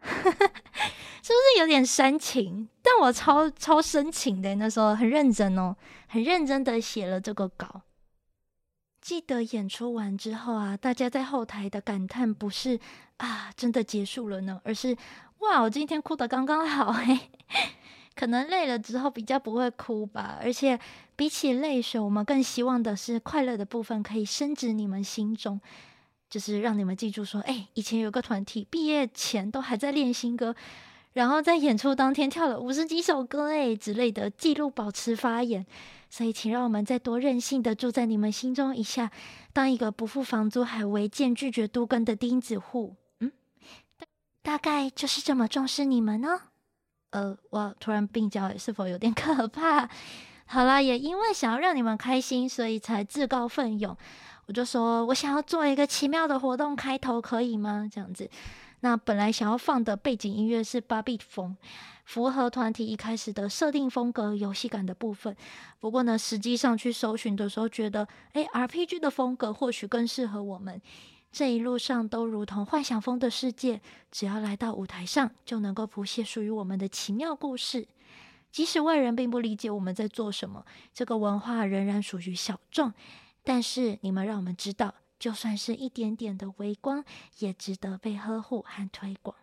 [0.02, 2.68] 是不是有点煽情？
[2.82, 7.82] 但我超超深情的，那时候很认真哦，很认真的写了这个稿。
[9.00, 12.78] 记得演出完之后啊，大家在后台的感叹不是
[13.18, 14.96] 啊，真的结束了呢，而是
[15.38, 17.18] 哇，我今天哭的刚刚好嘿。
[18.16, 20.80] 可能累了之后比较不会哭吧，而且
[21.14, 25.60] 比起泪水，我们更希望的是快乐的部分可以深植你们心中，
[26.30, 30.56] 就是让你们记住说，哎，以前有个团体毕业前都还在练新歌，
[31.12, 35.66] 然后在演出当天跳了五十几首歌哎之类的记录保持发言，
[36.08, 39.10] 所以请让我们再多任性的住在你们心中一下，
[39.52, 43.30] 当一个不付房租还违建拒绝都更的钉子户，嗯，
[44.42, 46.40] 大概就是这么重视你们呢。
[47.10, 49.88] 呃，我突然病娇，是否有点可怕？
[50.46, 53.96] 好啦，也因为想要让你们开心，所以才自告奋勇。
[54.46, 57.88] 我就说我想要做一个奇妙的活动开头，可以吗？
[57.90, 58.28] 这样子。
[58.80, 61.56] 那本来想要放的背景音乐是芭比风，
[62.04, 65.34] 符合团体一开始的设定风格、游戏感的部分。
[65.80, 70.80] 不过呢，实际上去搜寻的时候，觉得诶，RPG 的风格或许更适合我们。
[71.36, 77.86] 这一路上都如同幻想风的世界，只要来到舞台上，就能够谱写属于我们的奇妙故事。
[78.50, 82.90] 即使外人并不理解我们在做什么，这个文化仍然属于小众。
[83.44, 87.04] 但是你们让我们知道，就算是一点点的微光，
[87.40, 89.36] 也值得被呵护和推广。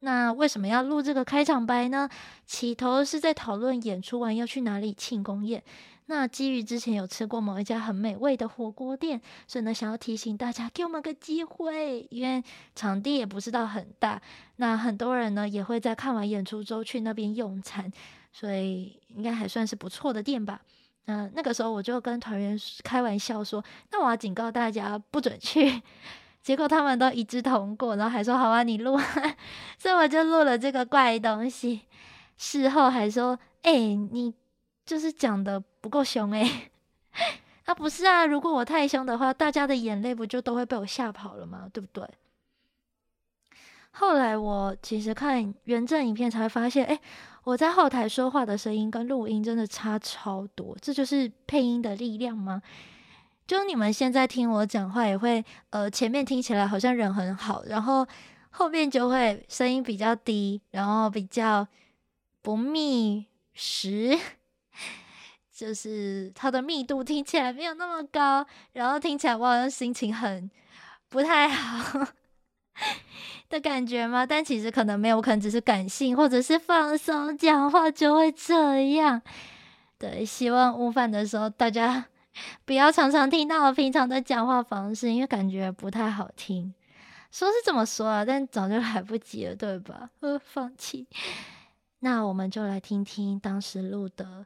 [0.00, 2.10] 那为什么要录这个开场白呢？
[2.44, 5.64] 起头是在讨论演出完要去哪里庆功宴。
[6.06, 14.20] 那基于之前有吃过某一家很美味的火锅店，所以呢，想要提醒大家给我们个机会，因为场地也不是到很大，
[14.56, 17.90] 那很多人呢也会在看完演出之后去那边用餐，
[18.30, 20.60] 所以应该还算是不错的店吧。
[21.06, 25.80] 嗯那个时候我就跟团员开玩笑说，那我要警告大家不准去，
[26.42, 28.98] 结果他们都一致通过，然后还说好啊，你录，
[29.80, 31.80] 所以我就录了这个怪东西。
[32.36, 34.34] 事后还说，哎、你
[34.84, 35.64] 就是讲的。
[35.84, 36.70] 不够凶诶，
[37.66, 41.68] 啊不是啊，如果我太凶的话，大家的眼泪不就都会被我吓跑了吗？
[41.74, 42.08] 对不对？
[43.90, 46.98] 后来我其实看原正影片才会发现，哎，
[47.42, 52.62] 我在后台说话的声音跟录音真的差超多，这就是配音的力量吗？
[53.46, 58.06] 就你们现在听我讲话，也会呃前面听起来好像人很好，然后
[58.48, 61.68] 后面就会声音比较低，然后比较
[62.40, 64.18] 不密实。
[65.54, 70.50] 就是它的密度听起来没有那么高，然后听起来我好像心情很
[71.08, 72.06] 不太好
[73.48, 79.22] 的感觉嘛，但其实可能没有，可能只是感性或者是放松讲话就会这样。
[79.96, 82.04] 对，希望午饭的时候大家
[82.66, 86.74] 不要常常听到我平常的讲话方式，因为感觉不太好听。
[87.30, 90.10] 说是这么说啊，但早就来不及了，对吧？
[90.18, 91.06] 呃， 放弃。
[92.00, 94.44] 那我们就来听听当时录的。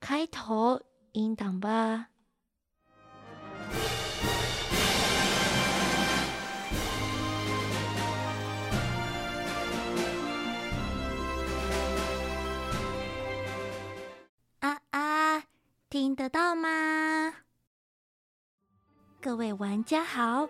[0.00, 0.80] 开头
[1.12, 2.08] 音档吧。
[14.60, 15.44] 啊啊，
[15.90, 17.34] 听得到吗？
[19.20, 20.48] 各位玩家好，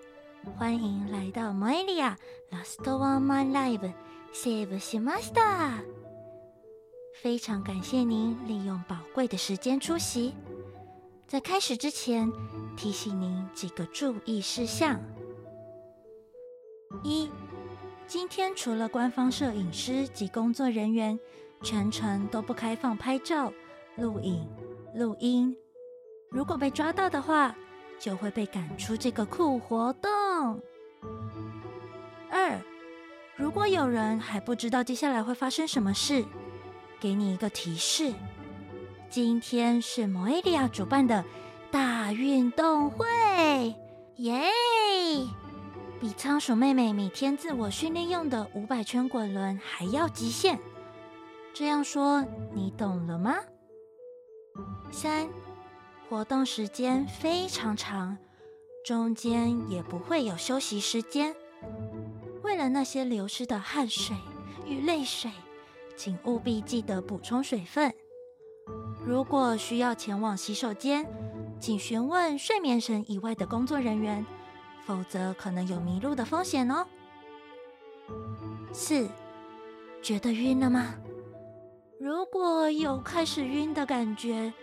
[0.57, 2.17] 欢迎来到摩艾利亚
[2.51, 5.83] Last One Man Live，Save しました。
[7.22, 10.36] 非常感谢您利用宝贵的时间出席。
[11.26, 12.32] 在开始之前，
[12.76, 15.00] 提醒您几个注意事项：
[17.04, 17.28] 一、
[18.06, 21.20] 今天除了官方摄影师及工作人员，
[21.64, 23.52] 全程都不开放拍照、
[23.96, 24.48] 录影、
[24.94, 25.58] 录音。
[26.30, 27.56] 如果被抓到的话，
[28.00, 30.62] 就会被赶出这个酷活动。
[32.30, 32.62] 二，
[33.36, 36.24] 如果有人还不知道接下来会发生什么事，
[37.00, 38.14] 给你一个提示：
[39.10, 41.24] 今天是摩艾利亚主办的
[41.72, 43.06] 大运动会，
[44.18, 44.42] 耶！
[46.00, 50.60] 比仓鼠妹妹每天自我训练用的五百圈滚轮还要极限。
[51.54, 52.24] 这样说，
[52.54, 53.36] 你懂了吗？
[54.92, 55.28] 三。
[56.10, 58.18] 活动时间非常长，
[58.86, 61.36] 中间也不会有休息时间。
[62.44, 64.16] 为了那些流失的汗水
[64.66, 65.30] 与泪水，
[65.98, 67.94] 请务必记得补充水分。
[69.04, 71.06] 如果需要前往洗手间，
[71.60, 74.24] 请询问睡眠神以外的工作人员，
[74.86, 76.86] 否则可能有迷路的风险哦。
[78.72, 79.10] 四，
[80.04, 80.94] 觉得晕了吗？
[82.00, 84.54] 如果有开始晕的感觉，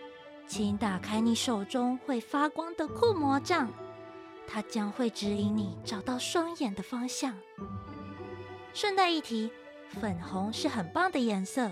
[0.47, 3.69] 请打开你手中会发光的酷魔杖，
[4.47, 7.35] 它将会指引你找到双眼的方向。
[8.73, 9.51] 顺带一提，
[9.99, 11.71] 粉红是很棒的颜色。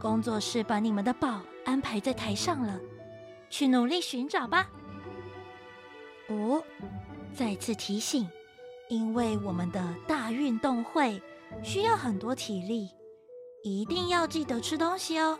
[0.00, 2.80] 工作室把你们的宝安排在台上了，
[3.48, 4.68] 去努力寻找吧。
[6.28, 6.62] 五，
[7.34, 8.28] 再次提醒，
[8.88, 11.20] 因为我们的大运动会
[11.62, 12.88] 需要很多体力，
[13.62, 15.38] 一定要记得吃东西哦。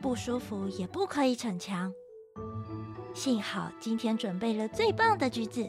[0.00, 1.92] 不舒服也不可以逞强。
[3.12, 5.68] 幸好今天准备了最棒的橘子，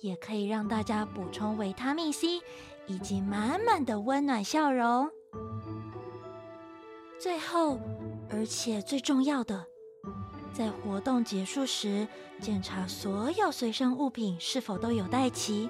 [0.00, 2.40] 也可以让大家补充维他命 C，
[2.86, 5.10] 以及满满的温暖笑容。
[7.18, 7.80] 最后，
[8.30, 9.66] 而且最重要的，
[10.52, 12.06] 在活动结束时，
[12.40, 15.68] 检查所有随身物品是否都有带齐。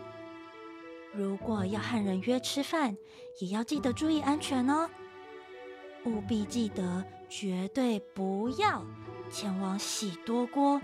[1.15, 2.97] 如果要和人约吃饭，
[3.39, 4.91] 也要记得注意安全哦。
[6.05, 8.85] 务必记得，绝对不要
[9.31, 10.81] 前往喜多锅，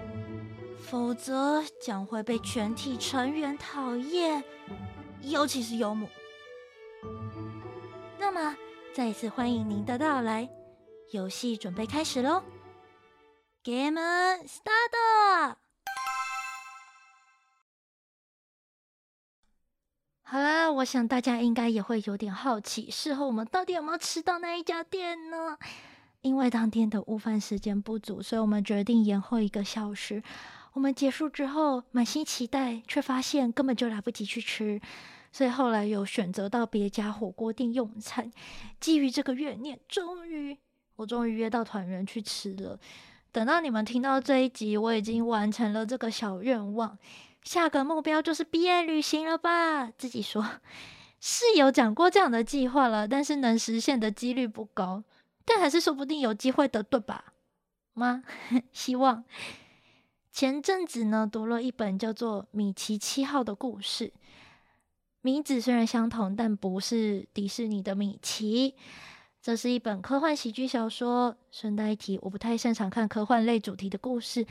[0.79, 4.43] 否则将会被全体成员讨厌，
[5.21, 6.09] 尤其是尤姆。
[8.19, 8.57] 那么，
[8.95, 10.49] 再次欢迎您的到来，
[11.13, 12.43] 游戏准备开始喽
[13.65, 14.01] ！Game
[14.47, 15.57] start！
[20.23, 25.59] 好了，我想大家应该也会有点好奇，事后我们到底有没有吃到那一家店呢？
[26.23, 30.23] 因为当天的午饭时间不足，所以我们决定延后一个小时。
[30.73, 34.81] 我们结束之后满心期待，却发现根本就来不及去吃，
[35.33, 38.31] 所以后来有选择到别家火锅店用餐。
[38.79, 40.57] 基于这个怨念，终于
[40.97, 42.79] 我终于约到团员去吃了。
[43.33, 46.99] 等到你们听到这一集，我已经完成了这个小愿望。
[47.43, 49.91] 下个目标就是毕业旅行了吧？
[49.91, 50.47] 自己说
[51.19, 55.03] 是有讲过这样的计划了，但是能实现的几率不高，
[55.45, 57.33] 但还是说不定有机会的，对吧？
[57.95, 58.23] 吗？
[58.73, 59.25] 希望。
[60.31, 64.13] 前阵子呢，读了一本叫做《米奇七号》的故事，
[65.23, 68.75] 名字虽然相同，但不是迪士尼的米奇。
[69.41, 71.37] 这是一本科幻喜剧小说。
[71.51, 74.47] 顺带一提，我不太擅长看科幻类主题的故事。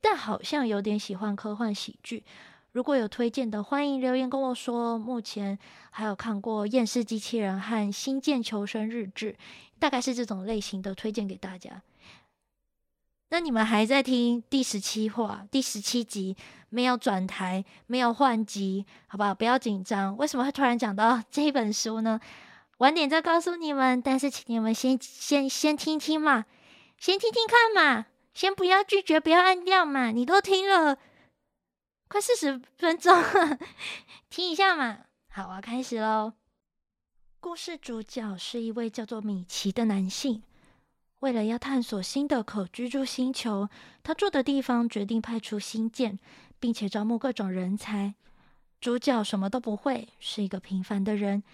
[0.00, 2.24] 但好像有点喜欢科幻喜剧，
[2.72, 4.98] 如果有推荐的，欢迎留言跟我说。
[4.98, 5.56] 目前
[5.90, 9.32] 还有看过《厌世机器人》和《星舰求生日志》，
[9.78, 11.82] 大概是这种类型的推荐给大家。
[13.32, 16.36] 那你们还在听第十七话、第十七集，
[16.68, 19.34] 没有转台，没有换集，好不好？
[19.34, 20.14] 不要紧张。
[20.18, 22.20] 为什么会突然讲到这本书呢？
[22.76, 24.02] 晚点再告诉你们。
[24.02, 26.44] 但是请你们先先先听听嘛，
[26.98, 28.04] 先听听看嘛。
[28.34, 30.10] 先不要拒绝，不要按掉嘛！
[30.10, 30.98] 你都听了
[32.08, 33.58] 快四十分钟了，
[34.28, 34.98] 听一下嘛。
[35.30, 36.34] 好，我要开始喽。
[37.40, 40.42] 故事主角是一位叫做米奇的男性，
[41.22, 43.68] 为了要探索新的可居住星球，
[44.02, 46.18] 他住的地方决定派出星舰，
[46.58, 48.14] 并且招募各种人才。
[48.80, 51.44] 主角什么都不会，是一个平凡的人，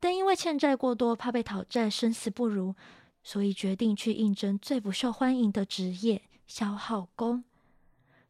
[0.00, 2.74] 但因为欠债过多，怕被讨债，生死不如。
[3.22, 7.44] 所以决定去应征最不受欢迎的职业——消耗工。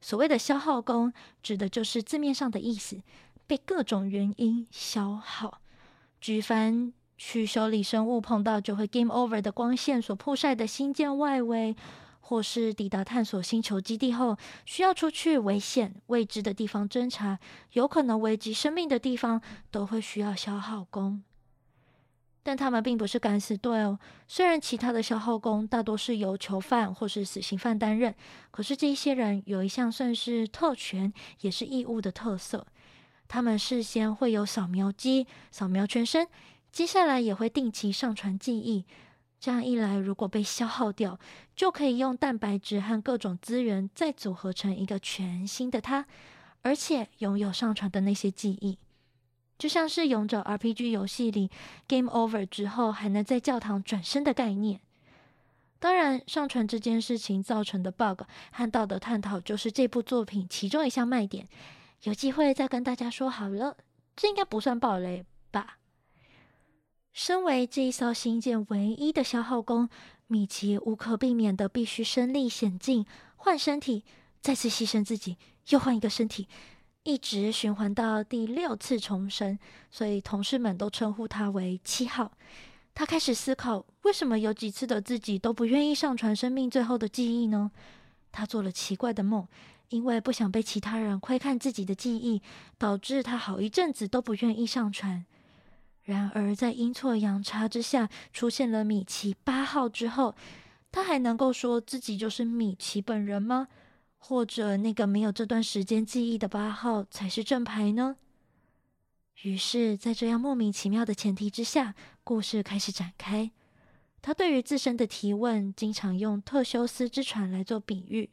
[0.01, 3.01] 所谓的消耗工，指的就是字面上的意思，
[3.47, 5.61] 被各种原因消耗。
[6.21, 6.93] 举凡
[7.23, 11.77] 去修理生物碰到就会 game over 的光线所曝晒的星舰外围，
[12.23, 17.39] 或是抵达探索星球基地后需要出去危险未知的地方侦查，
[17.73, 19.39] 有可能危及生命的地方，
[19.71, 21.23] 都会需要消耗工。
[22.43, 23.99] 但他们并不是敢死队哦。
[24.27, 28.15] 虽然其他的消耗工大多是由囚犯或是死刑犯担任，
[28.51, 31.13] 可是这些人有一项算是特权，
[31.43, 32.67] 也是义务的特色。
[33.29, 36.27] 他们事先会有扫描机扫描全身，
[36.73, 38.85] 接下来也会定期上传记忆。
[39.39, 41.19] 这样一来，如果被消耗掉，
[41.57, 46.05] 就可以用蛋白质和各种资源再组合成一个全新的他，
[46.61, 48.79] 而且拥有上传的那些记忆，
[49.59, 51.51] 就像是勇者 RPG 游戏里
[51.89, 54.81] Game Over 之后还能在教堂转身的概念。
[55.79, 61.49] 当然，上传这件事情造成的 bug 和道德探讨，就是这部作品其中一项卖点。
[62.03, 63.79] 有机会再跟大家说好了，
[64.15, 65.79] 这应该不算暴雷吧？
[67.13, 69.89] 身为这一艘星舰唯一的消耗工，
[70.29, 73.05] 米奇无可避免的必须身历险境，
[73.37, 74.05] 换身体，
[74.41, 75.37] 再次牺牲自己，
[75.71, 76.47] 又换一个身体，
[77.03, 79.59] 一直循环到第六次重生。
[79.91, 82.31] 所以同事们都称呼他为七号。
[82.95, 87.71] 他开始思考，为什么有几次的自己都不愿意上传生命最后的记忆呢？
[88.31, 89.47] 他做了奇怪的梦，
[89.89, 92.41] 因为不想被其他人窥看自己的记忆，
[92.79, 95.25] 导致他好一阵子都不愿意上传。
[96.11, 100.35] 然而，在阴错阳差之下出现了米奇八号之后，
[100.91, 103.69] 他还能够说自己就是米奇本人吗？
[104.19, 108.17] 或者那个没有这段时间记忆的八号才是正牌呢？
[109.43, 111.95] 于是，在这样莫名其妙的前提之下，
[112.25, 113.53] 故事开始展开。
[114.21, 118.29] 他对于自身的提问，经常用特修斯之船来做比喻。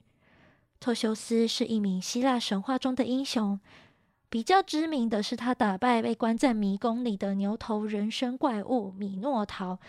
[0.79, 3.59] 特修斯是一名希腊神话中的英雄。
[4.29, 9.79] 比较知名的是，他打败被关在迷宫里的牛头人身怪物米诺陶，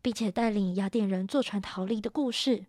[0.00, 2.64] 并且带领雅典人坐船逃离的故事。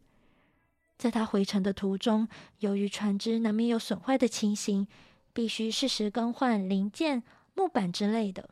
[0.97, 2.27] 在他回程的途中，
[2.59, 4.85] 由于船只难免有损坏的情形，
[5.33, 7.23] 必须适时更换零件、
[7.55, 8.49] 木板之类的。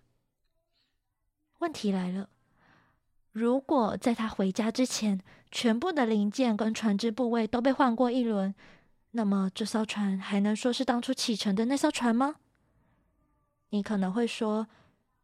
[1.60, 2.30] 问题来了：
[3.34, 8.56] 如果在他回家之前，全部的零件跟船只部位都被换过一轮，
[9.12, 12.38] 那么这艘船还能说是当初启程的那艘船吗？
[13.72, 14.68] 你可能会说，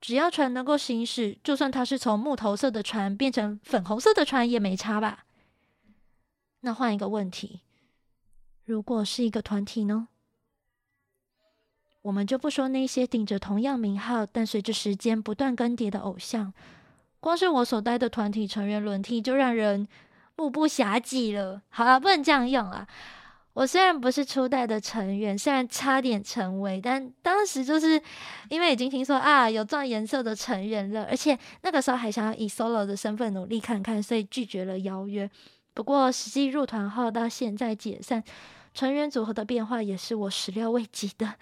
[0.02, 5.26] 只要船能够行驶，就算它是从木头色的船变成粉红色的船也没差吧？
[6.62, 7.62] 那换一个问题，
[8.66, 10.08] 如果是一个团体呢？
[12.04, 16.54] 我们就不说那些顶着同样名号，但随着时间不断更迭的偶像，
[17.20, 19.88] 光是我所待的团体成员轮替，就让人
[20.38, 21.62] 目不暇给了。
[21.70, 22.88] 好了，不能这样用啊。
[23.58, 28.00] 我虽然不是初代的成员，虽然差点成为，但当时就是
[28.50, 35.28] 因为已经听说啊有撞颜色的成员了，而且那个时候还想要以 solo 的身份努力看看，所以拒绝了邀约。
[35.74, 38.24] 不过实际入团后到现在解散，
[38.76, 41.34] 成员组合的变化也是我始料未及的。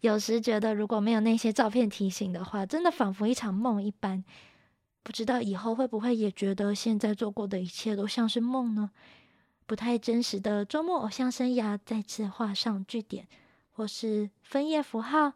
[0.00, 4.24] 有时觉得如果没有那些照片提醒的话，真的仿佛一场梦一般。
[5.02, 8.90] 不知道以后会不会也觉得现在做过的一切都像是梦呢？
[9.70, 13.28] 不太真实的周末偶像生涯再次画上句点，
[13.70, 15.34] 或是分页符号，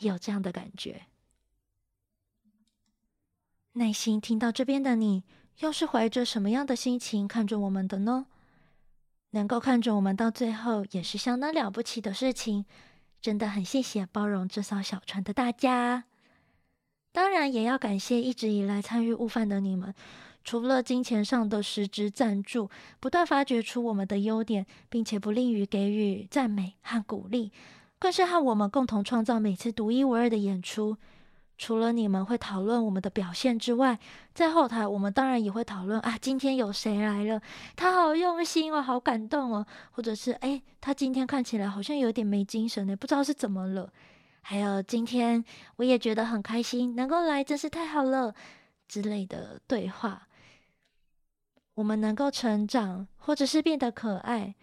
[0.00, 1.02] 有这样的感觉。
[3.74, 5.22] 耐心听到这边的你，
[5.60, 8.26] 又是怀着什么样的心情看着我们的呢？
[9.30, 12.66] 能够看着我们到最后，也是相当了不起的事情。
[13.20, 16.06] 真的很谢谢包容这艘小船的大家，
[17.12, 19.94] 当然也要感谢一直以来参与悟饭的你们。
[20.44, 22.68] 除了金钱上的实质赞助，
[23.00, 27.52] 不断发掘出我们的优点，并且不吝于给予赞美和鼓励，
[27.98, 30.96] 更是和我们共同创造每次独一无二的演出。
[31.58, 33.96] 除了你们会讨论我们的表现之外，
[34.34, 37.40] 在后台我们当然也会讨论啊，今天有谁来了？
[37.76, 43.92] 他好用心哦，好感动哦，或者是诶，他今天看起来好像有点没精神呢，不知道是怎么了。
[44.40, 45.44] 还有今天
[45.76, 48.34] 我也觉得很开心，能够来真是太好了
[48.88, 50.26] 之类的对话。
[51.74, 54.54] 我们能够成长，或者是变得可爱，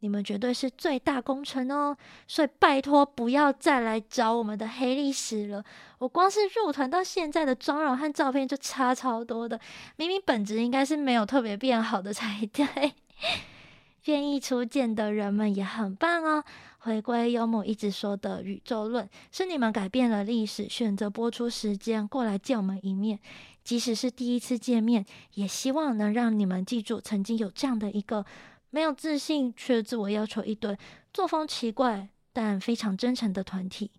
[0.00, 1.96] 你们绝对是最大功臣哦！
[2.26, 5.64] 所以拜托不要再来找我们的黑历史了。
[5.98, 9.58] 我光是入团到现在的妆容和照片就差超多的，
[9.96, 12.66] 明明本质应该是没有特别变好的才对。
[14.06, 16.42] 愿意出见的人们也很棒哦。
[16.78, 23.20] 回归幽默一直说的宇宙论，是你们改变了历史，选择播出时间过来见我们一面。
[23.64, 25.04] 即使是第一次见面，
[25.34, 28.24] 也希望能让你们记住曾经有这样的一个
[28.70, 30.76] 没有自信却自我要求一堆、
[31.12, 33.90] 作风奇怪但非常真诚的团体，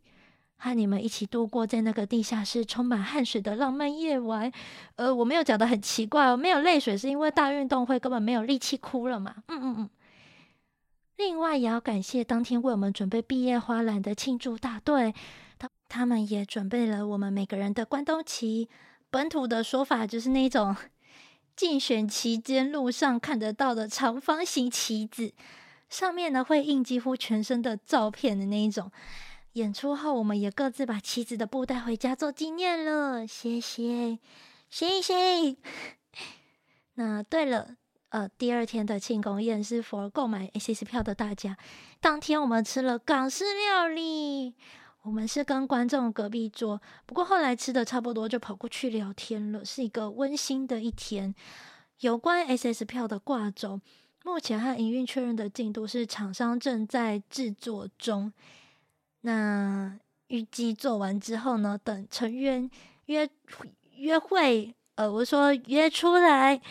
[0.57, 4.51] 和你们一起度过在那个地下室充满汗水的浪漫夜晚。
[4.95, 9.35] 呃，我没有讲得很奇怪哦，没有泪水是因为大运动会根本没有力气哭了嘛。
[9.47, 9.89] 嗯嗯嗯。
[11.17, 15.13] 另外也要感谢当天为我们准备毕业花篮的庆祝大队，
[15.59, 18.67] 他他们也准备了我们每个人的关东旗。
[19.13, 20.75] 本土的说法就是那种
[21.55, 25.31] 竞选期间路上看得到的长方形旗子，
[25.87, 28.91] 上面呢会印几乎全身的照片的那一种。
[29.51, 33.27] 演出后，我们也各自把旗子的布带回家做纪念了。
[33.27, 34.17] 谢谢，
[34.67, 35.57] 谢谢。
[36.97, 37.75] 那对了，
[38.09, 41.55] 呃，第二天的庆功宴是 for 购买 ACC 票的大家。
[42.01, 44.55] 当天我们吃了港式料理，
[45.03, 51.35] 我们是跟观众隔壁桌，不过后来吃的差不多就跑过去聊天了，是一个温馨的一天。
[51.99, 53.81] 有关 SS 票的挂轴，
[54.23, 58.31] 目前和营运确认的进度是厂商正在制作中。
[59.21, 62.69] 那预计做完之后呢，等成员
[63.07, 63.29] 约
[63.97, 66.61] 约会，呃，我说约出来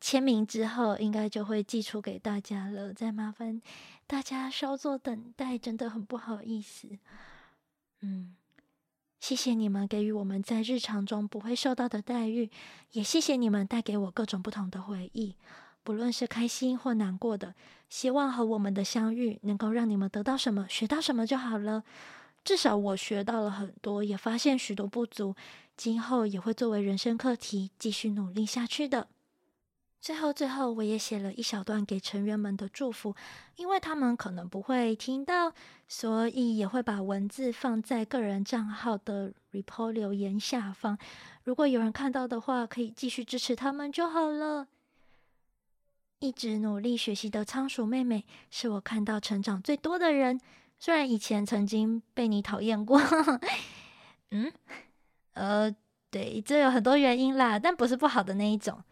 [0.00, 2.94] 签名之后，应该就会寄出给大家了。
[2.94, 3.60] 再麻烦
[4.06, 6.88] 大家稍作等待，真的很不好意思。
[8.02, 8.34] 嗯，
[9.20, 12.50] 谢谢你们给予我们在日常中不会受到的待遇，
[12.92, 15.36] 也谢谢你们带给我各种不同的回忆，
[15.82, 17.54] 不论是开心或难过的。
[17.88, 21.84] 希望和我们的相遇能够让你们得到什么，学到什么就好了。
[22.42, 25.36] 至少我学到了很多，也发现许多不足，
[25.76, 29.06] 今后也会作为人生课题继续努力下去的。
[30.02, 33.14] 最后，最后，我也写了一小段给成员们的祝福，
[33.54, 35.52] 因为他们可能不会听到，
[35.86, 40.98] 所以也会把文字放在个人账号的 report 留言下方。
[41.44, 44.66] 如果有人看到的话，可以继续支持他们就好了。
[46.18, 50.40] 一直努力学习的仓鼠妹妹，是我看到成长最多的人。
[50.80, 53.00] 虽然以前曾经被你讨厌过，
[54.32, 54.52] 嗯，
[55.34, 55.72] 呃，
[56.10, 58.82] 对，这有很多原因啦，但不是不好的那一种。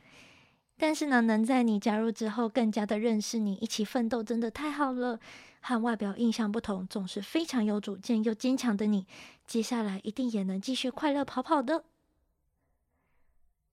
[0.83, 5.21] 但是呢，能在你加入之后更加的认识你，一起奋斗，真的太好了。
[5.61, 9.07] 和外表印象不同，总是非常有主见又坚强的你，
[9.47, 11.85] 接下来一定也能继续快乐跑跑的。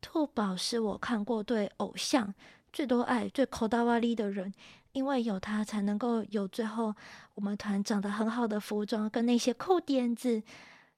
[0.01, 2.33] 兔宝是我看过对偶像
[2.73, 4.53] 最多爱、最抠大瓦力的人。
[4.91, 6.93] 因为有他，才能够有最后
[7.35, 10.43] 我们团长得很好的服装跟那些酷点子。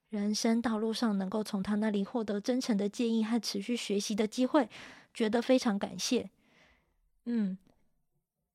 [0.09, 4.69] 人生道路上能够从他那里获得真诚的建议和持续学习的机会，
[5.13, 6.29] 觉得非常感谢。
[7.25, 7.57] 嗯，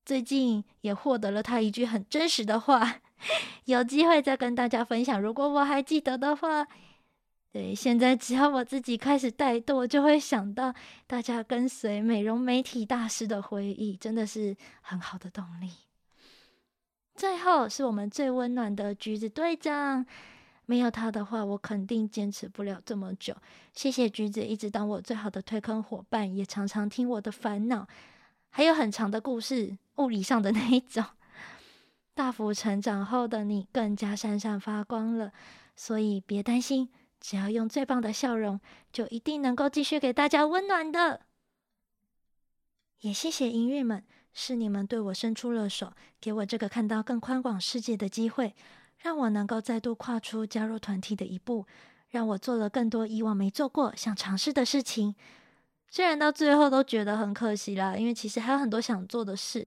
[0.05, 3.01] 最近也获得了他一句很真实的话，
[3.65, 5.21] 有机会再跟大家分享。
[5.21, 6.67] 如果我还记得的话。
[7.51, 10.75] 对，现在只要我自己开始怠惰，就会想到
[11.07, 15.71] 大家跟随美容美体大师的回忆，真的是很好的动力。
[17.15, 20.05] 最后是我们最温暖的橘子队长，
[20.65, 23.35] 没有他的话，我肯定坚持不了这么久。
[23.73, 27.87] 谢谢橘子，一直当我最好的推坑伙伴，也常常听我的烦恼，
[28.49, 31.03] 还有很长的故事，物理上的那一种。
[32.13, 35.31] 大幅成长后的你更加闪闪发光了，
[35.75, 36.89] 所以别担心。
[37.19, 38.59] 只要用最棒的笑容，
[38.91, 41.21] 就一定能够继续给大家温暖的。
[43.01, 48.55] 也谢谢营运们，是你们对我伸出了手，给我这个看到更宽广世界的机会，
[49.05, 51.67] 让我能够再度跨出加入团体的一步，
[52.09, 55.13] 让我做了更多以往没做过、想尝试的事情。
[55.91, 59.63] 虽然到最后都觉得很可惜啦，因为其实还有很多想做的事，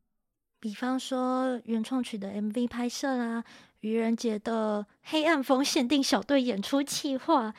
[0.58, 3.44] 比方说原创曲的 MV 拍摄啦。
[3.82, 7.54] 愚人节的黑暗风限定小队演出企划，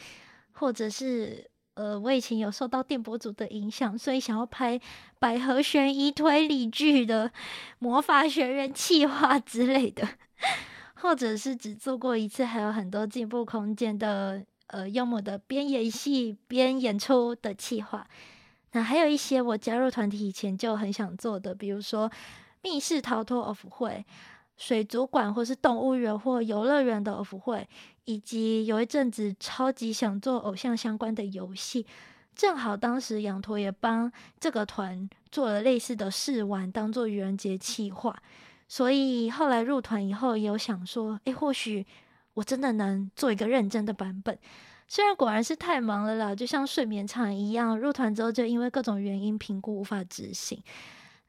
[0.52, 4.78] 或者是呃，我以前有受到电波组的影响，所以想要拍
[5.18, 7.32] 百合悬疑推理剧的
[7.80, 10.06] 魔法学院企划之类的，
[11.02, 18.08] 或者是只做过一次，还有很多进步空间的呃，幽默的边演戏边演出的企划。
[18.72, 22.12] 那还有一些我加入团体以前就很想做的，比如说
[22.62, 24.06] 密室逃脱 off 会。
[24.58, 27.66] 水族馆或是动物园或游乐园的 off 会，
[28.04, 31.88] 以及有一阵子超级想做偶像相关的游戏，
[32.36, 38.22] 正好当时羊驼也帮这个团做了类似的试玩，当做愚人节企划。
[38.70, 41.86] 所以后来入团以后，也有想说，诶，或许
[42.36, 44.38] 我真的能做一个认真的版本。
[44.88, 50.62] 虽然果然是太忙了啦，就像睡眠场一样，入团之后就因为各种原因评估无法执行。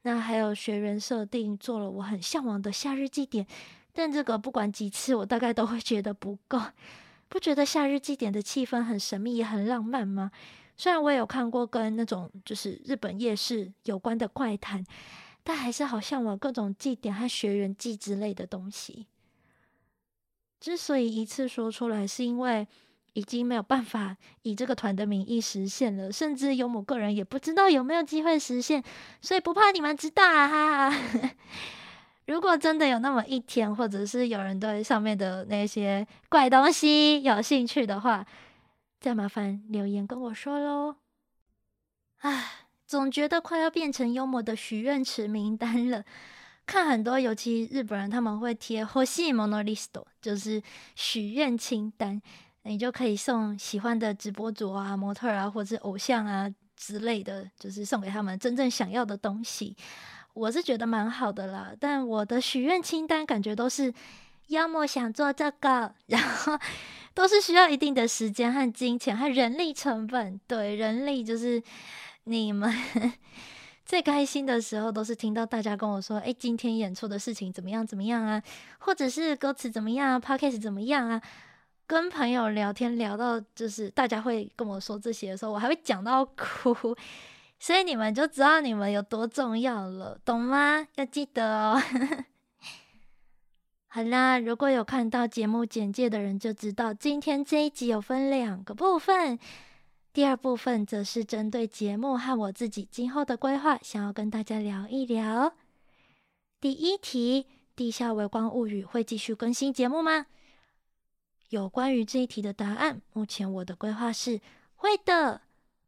[0.03, 3.45] 那还有学员设定做了我很向往的夏日祭典，
[3.91, 6.59] 但这个不管几次我大概都会觉得不够。
[7.27, 10.31] 不觉得夏日祭典的气氛很神秘也很浪漫吗？
[10.77, 14.83] 虽然我也有看过跟那种就是日本夜市有关的怪谈，
[15.43, 19.07] 但还是好向往各种祭典和学员祭之类的东西。
[20.59, 22.67] 之所以一次说出来，是因为。
[23.13, 28.81] 已经没有办法以这个团的名义实现了，甚至有某个人也不知道有没有机会实现，
[29.21, 30.89] 所以不怕你们知道啊！
[32.27, 38.25] 如果真的有那么一天，或者是有人对上面的那些怪东西有兴趣的话，
[39.01, 40.95] 再麻烦留言跟我说喽。
[42.19, 46.04] 唉，总觉得快要变成幽默的许愿池名单了。
[46.64, 50.62] 看很多，尤其日本人他们会贴欲しいものリスト，就是
[50.94, 52.20] 许愿清单。
[52.62, 59.76] 你就可以送喜欢的直播主啊、模特啊，或者是偶像啊 之类的，就是送给他们真正想要的东西。
[60.34, 63.94] 我是觉得蛮好的啦，但我的许愿清单感觉都是
[64.48, 66.58] 要么想做这个，然后
[67.14, 70.40] 都是需要一定的时间和金钱和人力成本。
[70.48, 71.62] 对，人力就是
[72.25, 72.73] 你们
[73.85, 77.85] 最开心的时候，都是听到大家跟我说：“哎，今天演出的事情怎么样？
[77.85, 78.41] 怎么样啊？
[78.79, 81.21] 或者是歌词怎么样啊？Podcast 怎么样啊？”
[81.87, 86.95] 跟朋友聊天聊到就是大家会跟我说这些的时候，我还会讲到哭。
[87.59, 90.87] 所以你们就知道你们有多重要了，懂吗？
[90.95, 91.81] 要记得哦。
[93.87, 99.37] 好啦，如果有看到节目简介的人就知道，今天这一集有分两个部分。
[100.13, 105.53] 第二部分则是针对节目和我自己今后的规划，想要跟大家聊一聊。
[106.59, 107.43] 第一题：
[107.77, 110.25] 《地下微光物语》会继续更新节目吗？
[111.47, 114.41] 有关于这一题的答案，目前我的规划是
[114.75, 115.43] 会的。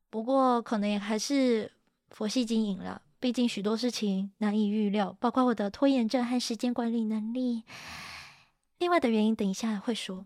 [0.09, 1.69] 不过，可能也还是
[2.09, 3.01] 佛系经营了。
[3.19, 7.63] 毕竟许多事情难以预料，包括我的拖延症和时间管理能力。
[8.77, 10.25] 另外的原因，等一下会说。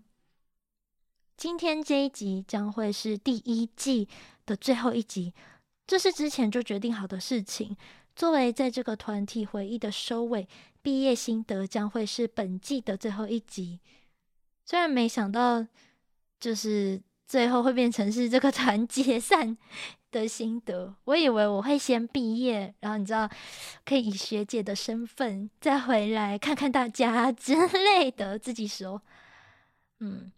[1.37, 4.09] 今天这一集将会是第一季
[4.45, 5.33] 的最后一集，
[5.85, 7.77] 这是之前就决定好的事情。
[8.15, 10.47] 作为在这个团体回忆的收尾，
[10.81, 13.79] 毕业心得将会是本季的最后一集。
[14.65, 15.65] 虽然没想到，
[16.39, 17.01] 就是。
[17.27, 19.57] 最后会变成是这个团解散
[20.11, 20.95] 的心得。
[21.03, 23.29] 我以为我会先毕业，然后你知道，
[23.83, 28.39] 可以以学姐的身份再回来看看大家之 类的。
[28.39, 29.01] 自己说，
[29.99, 30.31] 嗯。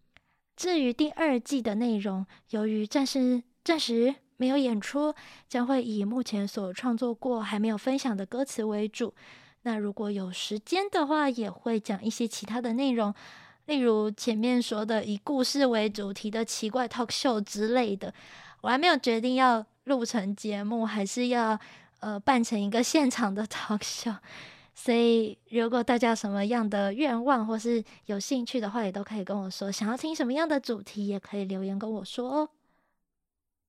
[0.59, 5.15] 至于第二季的内容，由于暂时暂时没有演出，
[5.47, 9.13] 将会以目前所创作过还没有分享的歌词为主。
[9.61, 13.15] 那如果有时间的话，也会讲一些其他的内容。
[13.67, 18.13] 例如前面说的以故事为主题的奇怪 talk show 之类的，
[18.59, 21.57] 我还没有决定要录成节目，还是要
[22.01, 24.17] 呃办成一个现场的 talk show。
[24.81, 29.69] 所以如果大家什么样的愿望或是有兴趣的话，也都可以跟我说。
[29.69, 32.49] 想要听什么样的主题，也可以留言跟我说哦。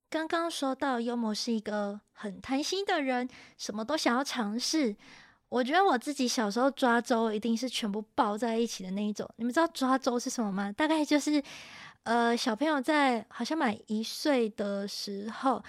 [0.09, 4.95] 刚刚说到幽默是一个很贪心的人，什么都想要尝试。
[5.49, 9.29] 我觉得我自己小时候抓周一定是全部抱在一起的那一种。
[9.35, 10.71] 你们知道抓周是什么吗？
[10.71, 11.43] 大概就是，
[12.05, 15.61] 呃，小朋友在好像满一岁的时候。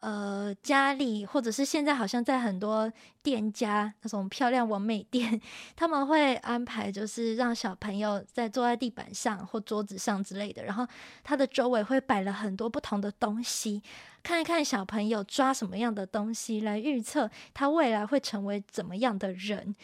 [0.00, 2.90] 呃，家里或者是现在好像在很多
[3.22, 5.38] 店家那种漂亮完美店，
[5.76, 10.86] 他们会安排就是让小朋友在坐在地板上或桌子上之类的，然后
[11.22, 13.82] 他的周围会摆了很多不同的东西，
[14.22, 19.76] 看一看小朋友抓什么样的东西来预测他未来会成为怎么样的人。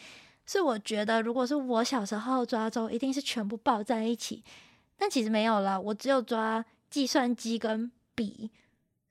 [0.47, 4.43] 所以我觉得，如果是我小时候抓周，一定是全部抱在一起，
[4.97, 8.49] 但其实没有了，我只有抓计算机跟笔。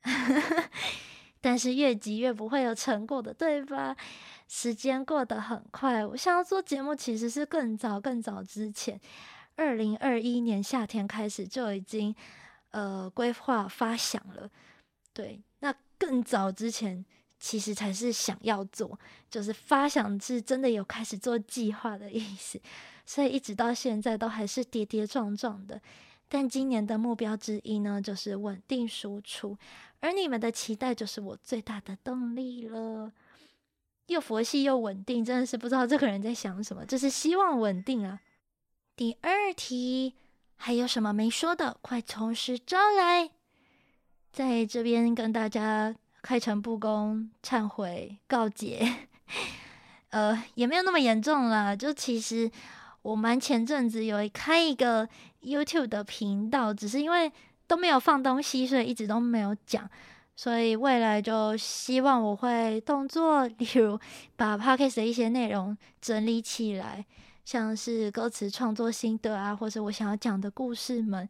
[1.40, 3.96] 但是越急越不会有成果的，对吧？
[4.48, 9.00] 时间过得很快，我想要做节目其实是更早更早之前，
[9.56, 12.14] 二零二一年夏天开始就已经
[12.70, 14.50] 呃规划发想了。
[15.12, 17.04] 对，那更早之前
[17.38, 18.98] 其实才是想要做，
[19.30, 22.60] 就是发想是真的有开始做计划的意思，
[23.04, 25.80] 所以一直到现在都还是跌跌撞撞的。
[26.28, 29.56] 但今年的目标之一呢，就是稳定输出，
[30.00, 33.12] 而你们的期待就是我最大的动力了。
[34.08, 38.20] 又佛系又稳定，真的是不知道这个人在想什么，就是希望稳定啊。
[38.96, 40.14] 第二题，
[40.56, 41.76] 还有什么没说的？
[41.80, 43.30] 快从实招来，
[44.32, 49.06] 在这边跟大家开诚布公、忏悔、告解，
[50.10, 52.50] 呃，也没有那么严重啦，就其实。
[53.06, 55.08] 我们前阵子有开一个
[55.40, 57.30] YouTube 的频道，只是因为
[57.68, 59.88] 都没有放东西，所以一直都没有讲。
[60.34, 63.96] 所以未来就希望我会动作， 例如
[64.34, 67.06] 把 Podcast 的一些内容整理起来，
[67.44, 71.28] 像是歌词创作心得啊，或者我想要讲的故事们，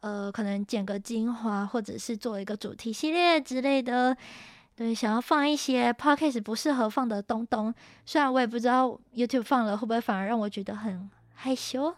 [0.00, 4.14] 呃，可能剪个精华，或者是做一个主题系列之类的。
[4.76, 7.72] 对，想要放一些 podcast 不适合放的东东，
[8.04, 11.94] 虽然我也不知道 YouTube 放了会不会反而让我觉得很害羞。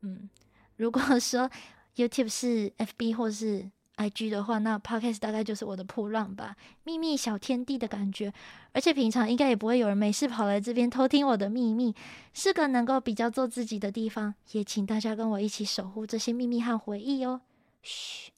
[0.00, 0.30] 嗯，
[0.76, 1.50] 如果说
[1.94, 8.32] YouTube 是 FB 或是 IG 的话，那 podcast 大概就是我的破浪吧，秘密小天地的感觉。
[8.72, 11.94] 而且平常应该也不会有人没事跑来这边偷听我的秘密，
[12.32, 14.34] 是个能够比较做自己的地方。
[14.52, 17.40] 也请大家跟我一起守护这些秘密和回忆哦。
[17.82, 18.35] 嘘。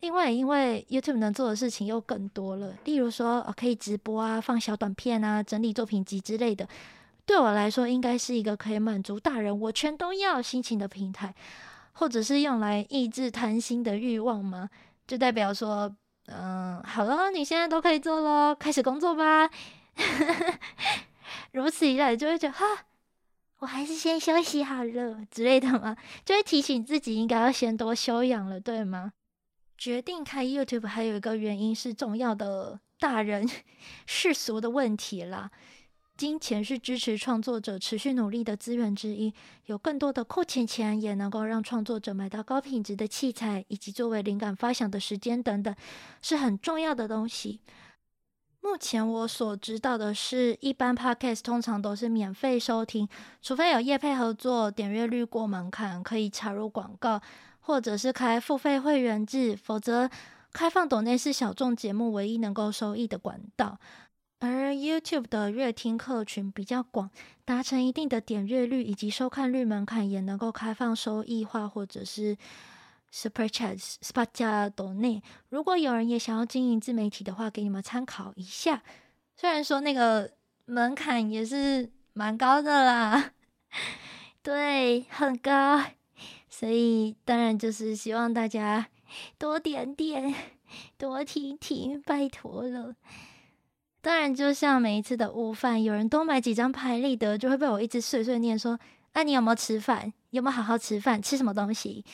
[0.00, 6.66] 另外，因为 YouTube 能做的事情又更多了，例如说，可以直播啊，放小短片啊，整理作品集之类的。
[7.26, 11.34] 对我来说，应该是一个可以满足大人我全都要心情的平台，
[11.92, 14.70] 或者是用来抑制贪心的欲望吗？
[15.06, 15.94] 就代表说，
[16.26, 19.50] 嗯，好了，你现在都可以做喽，开始工作吧。
[21.52, 22.64] 如此一来，就会觉得哈，
[23.58, 25.94] 我还是先休息好了之类的嘛，
[26.24, 29.12] 就会提醒自己应该要先多休养了，对吗？
[29.80, 33.48] 决定开 YouTube 还有一个原因是重要的大人
[34.04, 35.50] 世俗的问题啦。
[36.18, 39.32] 金钱是支持创作者持续努力的资源之一，
[39.64, 45.74] 有更多的库钱钱也能够让创作者买到高品质的器材，以及作为灵感发想的时间等等，
[46.20, 47.60] 是很重要的东西。
[48.60, 53.08] 目前我所知道的是，一般 Podcast 通常都是免费收听，
[53.40, 57.22] 除非有业配合作，点阅率过门槛可以插入广告，
[57.60, 60.10] 或者是开付费会员制，否则
[60.52, 63.78] 开放抖内是小众节目唯一能够收益的管道。
[64.40, 67.10] 而 YouTube 的阅听客群比较广，
[67.44, 72.36] 达成一定的点阅率以及收看率门槛，也能够开放收益化或者是
[73.10, 75.22] Super Chat、Spot 加抖内。
[75.50, 78.82] 如果有人也想要经营自媒体的话，给你们参考一下。
[79.36, 80.30] 虽然说那个
[80.64, 83.32] 门槛也是蛮高的啦，
[84.42, 85.82] 对，很高，
[86.50, 88.88] 所以当然就是希望大家
[89.38, 90.34] 多点点、
[90.98, 92.94] 多听听，拜托了。
[94.02, 98.78] 当然，就像每一次的午饭，有人多买几张拍立得，就会被我一直碎碎念说
[99.12, 100.12] ：“啊，你有没有吃饭？
[100.30, 101.22] 有没有好好吃饭？
[101.22, 102.04] 吃什么东西？”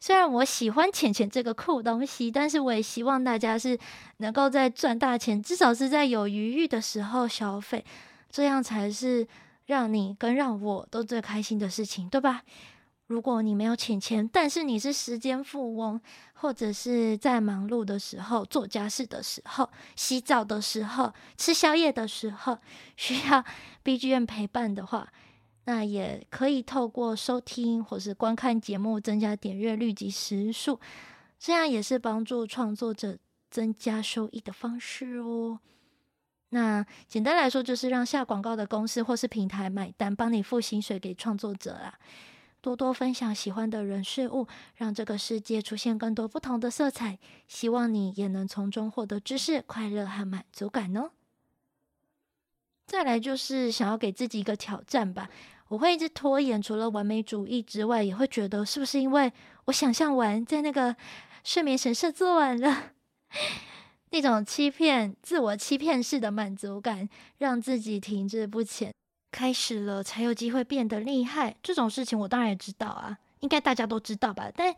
[0.00, 3.78] 虽然我喜欢钱钱这个酷东西，但是我也希望大家是
[4.16, 7.84] 能够在赚大钱，至少是在有余裕的时候消费，
[8.30, 9.28] 这样才是
[9.66, 12.42] 让你跟让我都最开心的事情，对吧？
[13.10, 16.00] 如果你没有钱钱，但是你是时间富翁，
[16.34, 22.56] 或者是在忙碌的时候、做家事的时候、洗澡的时候、吃宵夜的时候，
[22.96, 23.44] 需要
[23.82, 25.12] BGM 陪伴的话，
[25.64, 30.78] 那也可以透过收听或是观看节目增加点阅率及时数，
[31.36, 33.18] 这样也是帮助创作者
[33.50, 35.58] 增加收益的方式哦。
[36.50, 41.98] 那简单来说，就是让下广告的公司或是平台买单，帮你付薪水给创作者啦。
[42.60, 44.46] 多多分享喜欢的人事物，
[44.76, 47.18] 让这个世界出现更多不同的色彩。
[47.48, 51.10] 希望你也能从中获得知识、快乐和满足感哦。
[52.86, 55.30] 再来就是想要给自己一个挑战吧。
[55.68, 59.32] 我会一直拖延，除了完美主义之外，也会觉得是不是因为
[59.66, 60.96] 我想象完，在那个
[61.44, 62.92] 睡眠神社做完了，
[64.10, 67.08] 那种欺骗、自我欺骗式的满足感，
[67.38, 68.92] 让自己停滞不前。
[69.30, 74.50] 开始了才有机会变得厉害，这种事情我当然也知道啊，应该大家都知道吧？
[74.54, 74.74] 但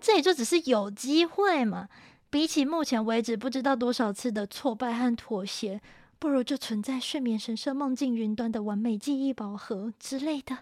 [0.00, 1.88] 这也就只是有机会嘛。
[2.30, 5.80] 比起目前为止不知道多少次的挫败和妥协，
[6.18, 10.58] 不如就存在睡眠神社梦境云端的完美记忆宝盒之类的。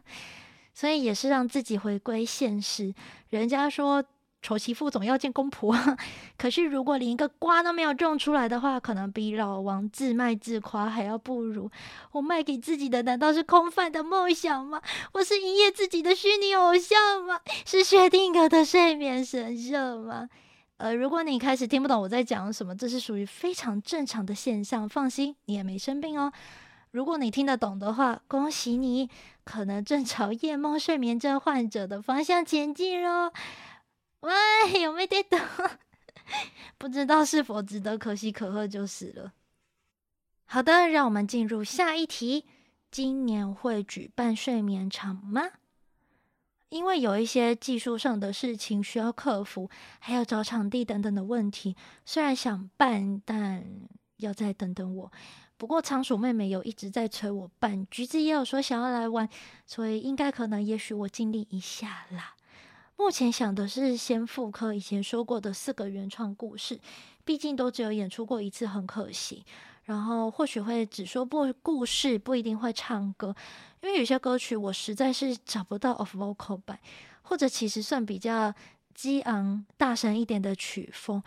[0.73, 2.95] 所以也是让自己回归现实。
[3.29, 4.05] 人家说。
[4.45, 5.75] 丑媳妇总要见公婆，
[6.37, 11.71] 可是如果连一个瓜都没有种出来的话，可能比老王自卖自夸还要不如。
[12.13, 14.83] 我卖给自己的难道是空泛的梦想吗？
[15.13, 17.41] 我是营业自己的虚拟偶像吗？
[17.65, 20.29] 是薛定谔的睡眠神社吗？
[20.77, 24.87] 呃，如果你开始听不懂我在讲什么，这是属于非常正常的现象。
[24.87, 26.31] 放心，你也没生病哦。
[26.91, 29.09] 如果你听得懂的话，恭喜你，
[29.43, 33.33] 可能正朝夜梦睡眠症患者的方向前进哦。
[34.25, 35.39] 喂，有没有听懂？
[36.79, 39.35] 不知道是否值得可喜可贺就是了。
[40.47, 42.47] 好的，让我们进入下一题。
[42.91, 45.43] 今年会举办睡眠场吗？
[46.71, 49.69] 因为有一些技术上的事情需要克服，
[49.99, 51.77] 还要找场地等等的问题。
[52.07, 53.67] 虽然想办，但
[54.17, 55.13] 要再等等我。
[55.59, 59.29] 不过仓鼠妹妹有一直在催我办，橘子也有说想要来玩，
[59.67, 62.34] 所以应该可能也许我尽力一下啦。
[62.97, 66.79] 目前想的是先复刻以前说过的四个原创故事，
[67.25, 69.45] 毕竟都只有演出过一次，很可惜。
[69.85, 73.35] 然后或许会只说不故事，不一定会唱歌，
[73.83, 76.79] 因为有些歌曲我实在是找不到 off vocal 版，
[77.23, 78.55] 或者其实算比较
[78.95, 81.23] 激昂、大声一点的曲风，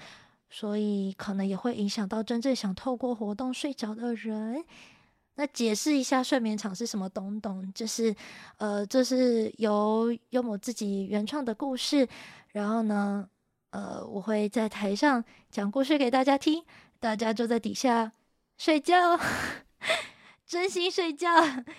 [0.50, 4.64] 所以可能也会影响到真正想透过活动睡着的人。
[5.40, 8.14] 那解释一下睡眠场是什么东东，就是，
[8.58, 12.08] 呃，这是由幽默自己原创的故事，
[12.54, 13.30] 然后呢，
[13.70, 16.64] 呃，我会在台上讲故事给大家听，
[17.00, 18.12] 大家就在底下
[18.58, 19.20] 睡觉，
[20.48, 21.30] 真心睡觉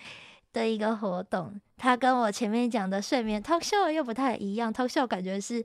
[0.54, 1.60] 的一个活动。
[1.76, 5.64] 它跟我前面讲的睡眠 talk show 又不太一样，talk show 感觉是，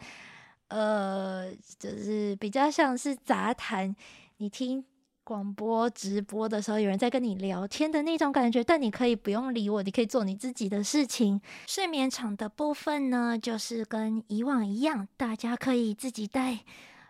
[0.69, 3.95] 呃，就是比较像是杂谈，
[4.37, 4.83] 你听。
[5.23, 11.41] 广播直播的时候，有人在跟你聊天的那种感觉，但你可以不用理我，你可以做你自己的事情。
[11.67, 16.59] 睡眠场的部分呢，就是跟以往一样，大家可以自己带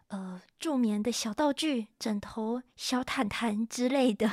[0.10, 4.30] 呃助眠的小道具、枕头、小毯毯之类的，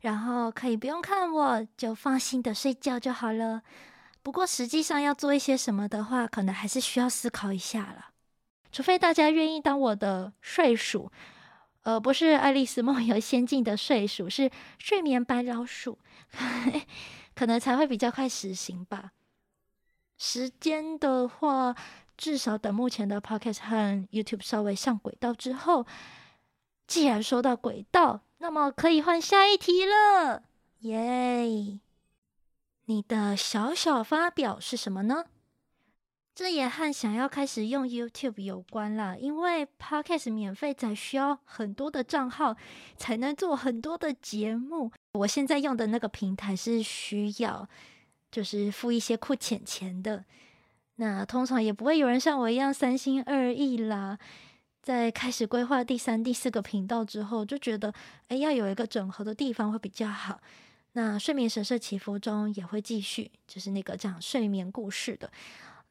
[0.00, 3.62] 然后可以不用看我就放心的睡觉就好了。
[4.22, 8.06] 不过实际上要做一些什么的话，可能还是需要思考一下了。
[8.72, 11.12] 除非大家愿意当我的睡鼠，
[11.84, 15.98] 呃，不是《爱丽丝梦游仙境》的睡鼠，是睡眠白老鼠，
[17.34, 19.12] 可能才会比较快实行吧。
[20.16, 21.74] 时间的话，
[22.16, 25.86] 至少等目前的 Podcast 和 YouTube 稍微上轨道之后，
[26.86, 30.44] 既然说到轨道，那么可以换下一题了，
[30.80, 31.78] 耶！
[32.86, 35.24] 你的小小发表是什么呢？
[36.34, 42.56] 这也和想要开始用 YouTube 有关啦，因为 Podcast 免费才需要很多的账号
[42.96, 44.90] 才能做很多的节目。
[45.12, 47.68] 我现在用的那个平台是需要，
[48.32, 50.24] 就是付一些酷钱钱的。
[50.96, 54.18] 那通常也不会有人像我一样三心二意啦。
[54.82, 57.94] 在开始规划第三、第四个频道之后，就觉得
[58.26, 60.40] 哎，要有一个整合的地方会比较好。
[60.92, 65.30] 那睡眠神社祈福中也会继续，就是那个讲睡眠故事的。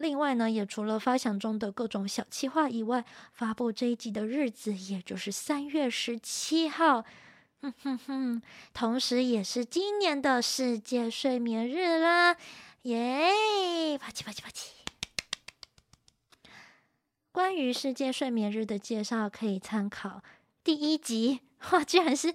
[0.03, 7.05] 另外呢，也除了发想中的各种小企划以外，发布这一集的日子也就是三月十七号，
[7.61, 8.41] 哼哼哼，
[8.73, 12.35] 同时也是今年的世界睡眠日啦，
[12.81, 13.97] 耶！
[13.97, 14.71] 啪叽啪叽啪叽。
[17.31, 20.21] 关于世界睡眠日的介绍，可以参考
[20.65, 21.39] 第一集。
[21.71, 22.33] 哇，居然是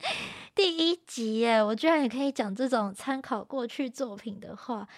[0.55, 1.63] 第一集耶！
[1.63, 4.89] 我居然也可以讲这种参考过去作品的话。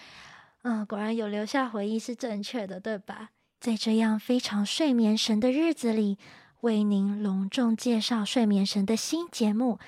[0.63, 3.29] 嗯，果然有留下回忆是正确的，对吧？
[3.59, 6.17] 在这样非常睡眠神的日子里，
[6.61, 9.79] 为您隆重介绍睡眠神的新节目，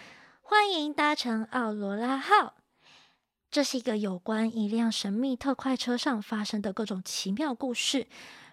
[0.42, 2.56] 欢迎搭乘奥罗拉号。
[3.52, 8.08] 这是一个有关一辆神秘特快车上发生的各种奇妙故事。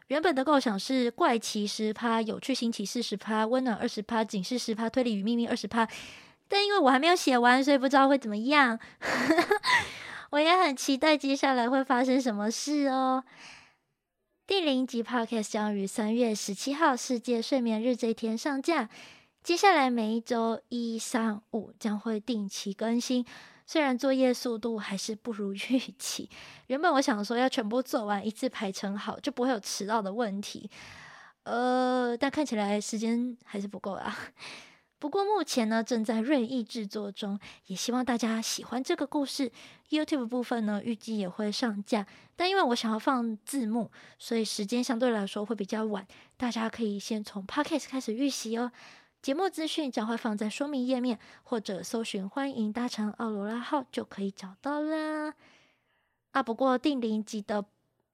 [0.09, 5.89] 原本的构想是怪奇十趴、有趣新奇四十趴、温暖二十趴、警示十趴、推理与秘密二十趴，
[6.49, 8.79] 但因为我还没有写完，所以不知道会怎么样。
[10.31, 13.25] 我也很期待接下来会发生什么事哦。
[14.47, 18.89] 第零集 Podcast 将于三月十七号世界睡眠日这一天上架。
[19.43, 23.27] 接下来每一周一、三、五将会定期更新。
[23.67, 25.59] 虽然作业速度还是不如预
[25.99, 26.31] 期，
[26.69, 30.71] 原本我想说要全部做完一次排程好，就不会有迟到的问题。
[31.43, 34.17] 呃，但看起来时间还是不够啊。
[35.01, 39.51] 不过目前呢，正在锐意制作中，也希望大家喜欢这个故事。
[39.89, 46.07] YouTube 部分呢，预计也会上架，但因为我想要放字幕，所以时间相对来说会比较晚。
[46.37, 48.71] 大家可以先从 Podcast 开始预习哦。
[49.23, 55.35] 节目资讯将会放在说明页面，或者搜寻“欢迎搭乘奥罗拉号”就可以找到啦。
[56.33, 57.65] 啊，不过第零集的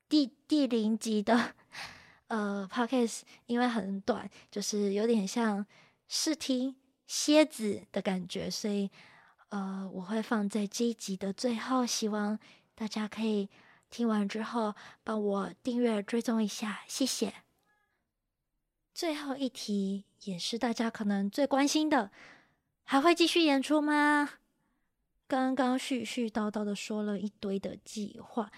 [0.09, 1.53] 第第零集的
[2.29, 5.67] 呃 Podcast 因为很短，就是有点像。
[6.09, 6.77] 试听
[7.07, 8.91] 蝎子的感觉，所以
[9.49, 12.39] 呃，我会放在这一集的最后，希望
[12.75, 13.49] 大家可以
[13.91, 17.35] 听完之后帮我订阅追踪一下，谢谢。
[18.95, 22.11] 最后一题也是大家可能最关心的，
[22.83, 24.31] 还会继续演出吗？
[25.29, 28.51] 刚刚絮絮叨叨的说了一堆的计划，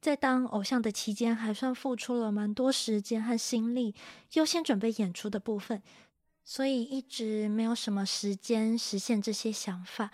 [0.00, 3.94] 在当偶像的期间，还算付出了蛮多时间和心力，
[4.32, 5.82] 优先准备演出的部分。
[6.44, 10.10] 所以一直没有什么时间实现这些想法。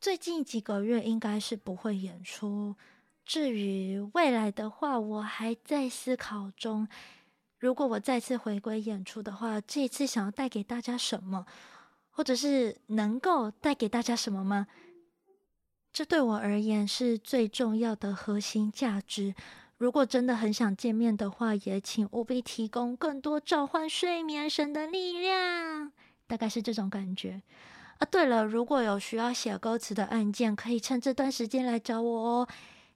[0.00, 2.74] 最近几个月应该是不会演出。
[3.24, 6.88] 至于未来的话，我还在思考中。
[7.58, 11.46] 如果我再次回归演出的话，这一次想要带给大家什么，
[12.10, 14.66] 或者是能够带给大家什么吗？
[15.92, 19.34] 这对我而言是最重要的核心价值。
[19.82, 25.90] 如果真的很想见面的话，也请务必提供更多召唤睡眠神的力量，
[26.28, 27.42] 大概是这种感觉。
[27.98, 32.48] 啊，对了，如果有需要写歌词的案件，可以趁这段时间来找我哦。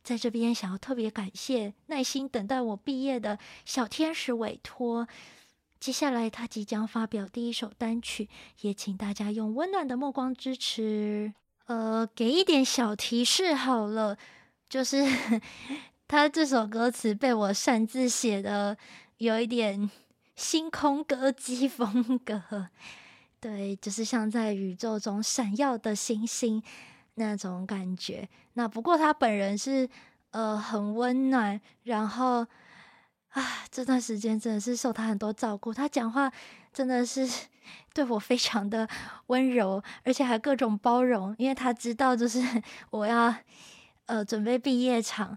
[0.05, 5.09] 在这边想要特别感谢耐心等待我毕业的小天使委托。
[5.80, 8.28] 接下来他即将发表第一首单曲，
[8.61, 11.34] 也请大家用温暖的目光支持。
[11.64, 14.16] 呃，给一点小提示好了，
[14.68, 15.05] 就是。
[16.09, 18.77] 他这首歌词被我擅自写的，
[19.19, 19.91] 有一点
[20.37, 22.69] 星空歌姬风格，
[23.41, 26.63] 对，就是像在宇宙中闪耀的星星
[27.15, 28.29] 那种感觉。
[28.53, 29.89] 那不过他本人是
[30.31, 32.47] 呃很温暖，然后
[33.31, 36.31] 啊这段时间真的是受他很多照顾，他讲话
[36.73, 37.29] 真的是
[37.93, 38.89] 对我非常的
[39.27, 42.41] 温柔，而且还各种包容，因为他知道就是
[42.91, 43.35] 我要
[44.05, 45.37] 呃准备毕业场。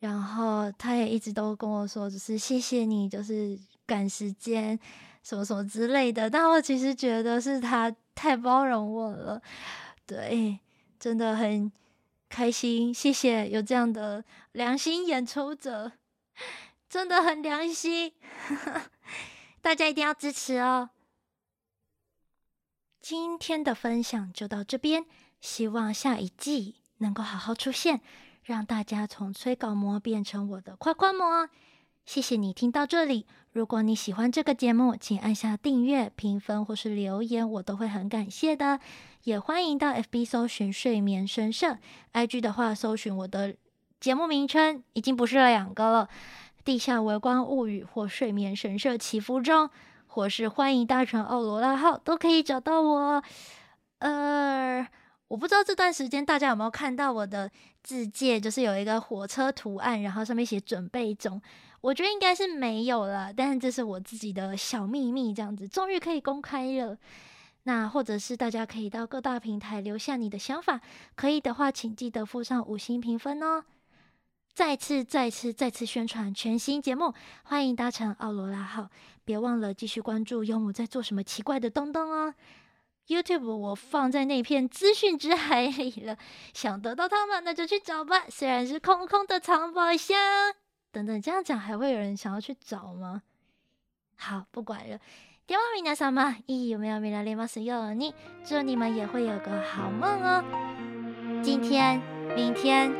[0.00, 4.78] 然后他也一直都跟我说，就是谢谢你，就是赶时间，
[5.22, 6.30] 什么什么之类的。
[6.30, 9.42] 但我其实觉得是他太包容我了，
[10.06, 10.58] 对，
[11.00, 11.70] 真的很
[12.28, 15.90] 开心，谢谢有这样的良心演出者，
[16.88, 18.12] 真的很良心，
[19.60, 20.90] 大家一定要支持哦。
[23.00, 25.06] 今天的分享就到这边，
[25.40, 28.00] 希望下一季能够好好出现，
[28.48, 31.50] 让大家从催稿魔变成我的夸夸魔。
[32.06, 38.80] 谢谢你听到这里，如果你喜欢这个节目，请按下订阅、评分或是留言，我都会很感谢的。
[39.24, 41.76] 也欢迎到 FB 搜寻睡眠神社
[42.14, 43.54] ，IG 的话搜寻我的
[44.00, 46.08] 节目名称，已经不是两个了，
[46.64, 49.66] 《地下微光物语》或《睡眠神社祈福中》。
[50.10, 53.22] 或是欢迎搭乘奥罗拉号，都可以找到我。
[53.98, 54.57] 呃，
[55.28, 57.50] 我不知道这段时间大家有没有看到我的
[57.82, 61.40] 自介，就是有一个火车图案，然后上面写准备中。
[61.80, 66.96] 我觉得应该是没有了，但是这是我自己的小秘密，这样子终于可以公开了。
[67.64, 70.80] 那或者是大家可以到各大平台留下你的想法，
[71.14, 73.64] 可以的话，请记得附上五星评分哦。
[74.54, 77.12] 再次、再次、再次宣传全新节目，
[77.44, 78.88] 欢迎搭乘奥罗拉号，
[79.24, 82.34] 别忘了继续关注优姆在做什么奇怪的东东哦。
[83.08, 86.16] YouTube 我放在那片资讯之海里了，
[86.54, 88.24] 想得到它们那就去找吧。
[88.28, 90.16] 虽然是空空的藏宝箱，
[90.92, 93.22] 等等，这样讲还会有人想要去找吗？
[94.16, 94.98] 好，不管了。
[95.46, 96.36] 电话米娜桑吗？
[96.46, 98.14] 咦，有没有米拉连马斯有你？
[98.44, 100.44] 祝你们也会有个好梦哦。
[101.42, 102.00] 今天、
[102.36, 102.92] 明天、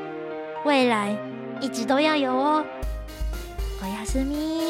[0.64, 1.16] 未来。
[1.60, 2.64] 一直都要有哦，
[3.82, 4.60] 我要是咪，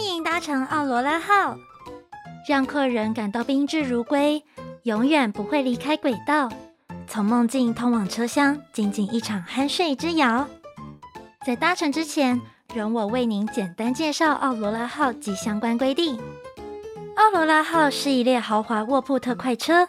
[0.00, 1.58] 欢迎搭乘奥罗拉号，
[2.48, 4.42] 让客人感到宾至如归，
[4.84, 6.48] 永远不会离开轨道。
[7.06, 10.48] 从梦境通往车厢，仅仅一场酣睡之遥。
[11.44, 12.40] 在搭乘之前。
[12.74, 16.18] 容我为您简单介绍奥罗拉号及相关规定。
[17.16, 19.86] 奥罗拉号是一列豪华卧铺特快车，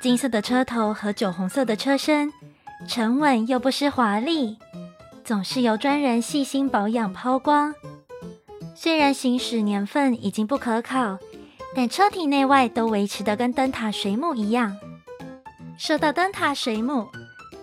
[0.00, 2.32] 金色的车头和酒红色的车身，
[2.86, 4.56] 沉稳又不失华丽，
[5.24, 7.74] 总是由专人细心保养抛光。
[8.78, 11.18] 虽然行驶年份已经不可考，
[11.74, 14.76] 但车体内外都维持的跟灯塔水母一样。
[15.78, 17.08] 说到灯塔水母，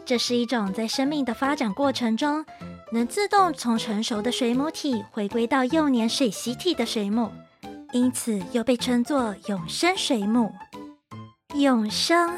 [0.03, 2.43] 这是一种在生命的发展过程中，
[2.91, 7.31] 能自动从成熟的水母体回归到幼年水螅体的水母，
[7.91, 10.51] 因此又被称作永生水母。
[11.53, 12.33] 永生，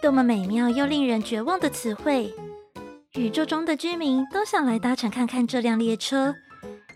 [0.00, 2.32] 多么美妙又令人绝望的词汇！
[3.14, 6.34] 宇宙中的居民都想来搭乘看看这辆列车，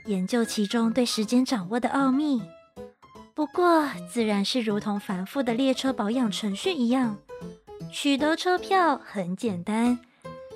[0.09, 2.41] 研究其中对时间掌握的奥秘。
[3.35, 7.19] 不过，自然是如同繁复的列车保养程序一样，
[7.93, 9.99] 取得车票很简单。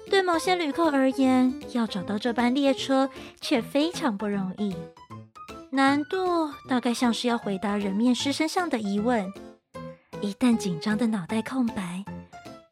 [0.08, 3.10] 对某些旅客而言，要找到这班列车
[3.42, 4.74] 却非常不容易。
[5.70, 9.30] 难度大概像是要回答人面狮身上的疑问，
[10.22, 12.04] 一旦紧张的脑袋空白，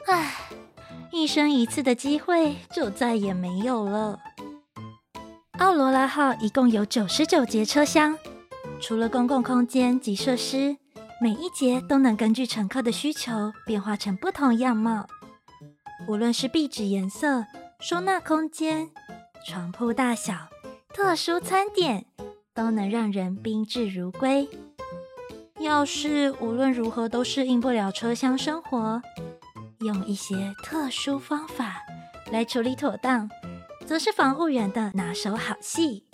[0.06, 0.34] 唉，
[1.12, 4.18] 一生一次的机会就再也没有了。
[5.60, 8.18] 奥罗拉号一共有九十九节车厢，
[8.80, 10.78] 除了公共空间及设施，
[11.20, 15.06] 每一节都能根据乘客的需求变化成不同样貌。
[16.08, 17.44] 无论是壁纸颜色、
[17.78, 18.88] 收纳空间、
[19.46, 20.32] 床铺大小、
[20.94, 22.06] 特殊餐点，
[22.54, 24.48] 都能让人宾至如归。
[25.58, 29.02] 要是无论如何都适应不了车厢生活，
[29.80, 31.82] 用一些特殊方法
[32.32, 33.30] 来处理妥当，
[33.90, 36.04] 则是防护员的拿手好戏。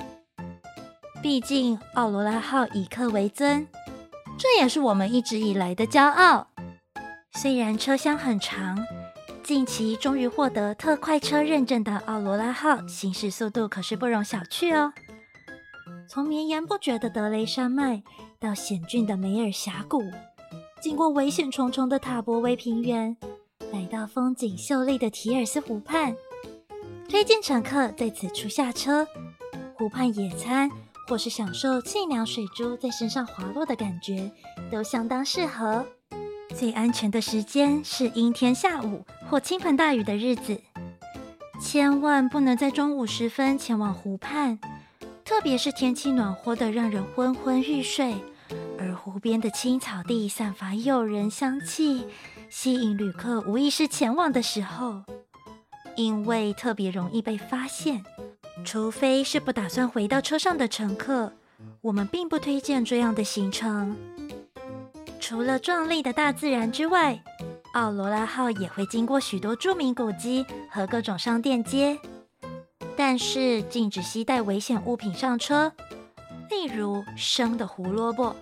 [1.23, 3.69] 毕竟奥罗拉号以客为尊，
[4.39, 6.49] 这也是我们一直以来的骄傲。
[7.35, 8.83] 虽然车厢很长。
[9.43, 14.95] 近期终于获得特快车认证的奥罗拉号，行驶速度可是不容小觑哦。
[16.09, 18.03] 从绵延不绝的德雷山脉
[18.41, 20.03] 到险峻的梅尔峡谷，
[20.81, 23.15] 经过危险重重的塔博维平原，
[23.71, 26.17] 来到风景秀丽的提尔斯湖畔，
[27.09, 29.07] 推荐乘客在此处下车，
[29.75, 30.69] 湖畔野餐
[31.09, 34.31] 或是享受清凉水珠在身上滑落的感觉，
[34.71, 35.87] 都相当适合。
[36.55, 40.61] 最安全的时间是阴天下午或倾盆大雨的日子，
[41.61, 44.59] 千万不能在中午时分前往湖畔，
[45.25, 48.17] 特别是天气暖和的让人昏昏欲睡，
[48.79, 52.07] 而湖边的青草地散发诱人香气，
[52.51, 55.03] 吸引旅客无意识前往的时候，
[55.97, 58.05] 因为特别容易被发现。
[58.65, 61.33] 除非是不打算回到车上的乘客，
[61.83, 63.97] 我们并不推荐这样的行程。
[65.21, 67.23] 除了壮丽的大自然之外，
[67.75, 71.99] 奥罗拉号也会经过许多著名古迹和各种商店街，
[72.97, 75.73] 但是禁止携带危险物品上车，
[76.49, 78.35] 例如生的胡萝卜，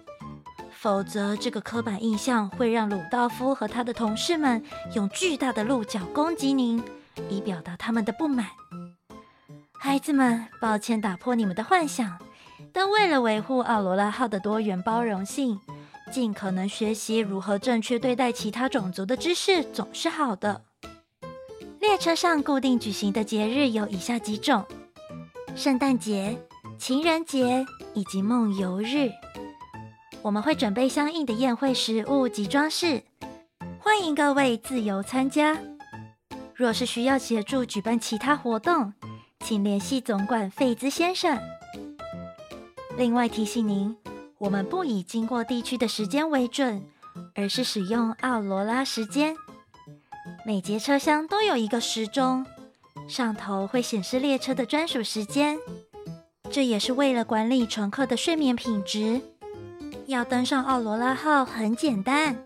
[0.70, 4.62] 否则这个刻板印象会让鲁道夫和他的同事们
[4.94, 6.80] 用巨大的鹿角攻击您，
[7.28, 8.46] 以表达他们的不满。
[9.72, 12.18] 孩子们，抱歉打破你们的幻想，
[12.72, 15.60] 但为了维护奥罗拉号的多元包容性。
[16.12, 20.62] 尽可能学习如何正确对待其他种族的知识总是好的。
[21.80, 24.64] 列车上固定举行的节日有以下几种：
[25.56, 26.38] 圣诞节、
[26.78, 29.10] 情人节以及梦游日。
[30.22, 33.02] 我们会准备相应的宴会食物及装饰，
[33.80, 35.58] 欢迎各位自由参加。
[36.54, 38.92] 若是需要协助举办其他活动，
[39.40, 41.38] 请联系总管费兹先生。
[42.96, 43.96] 另外提醒您。
[44.38, 46.84] 我们不以经过地区的时间为准，
[47.34, 49.34] 而是使用奥罗拉时间。
[50.44, 52.44] 每节车厢都有一个时钟，
[53.08, 55.56] 上头会显示列车的专属时间。
[56.50, 59.22] 这也是为了管理乘客的睡眠品质。
[60.06, 62.36] 要登上奥罗拉号很简单，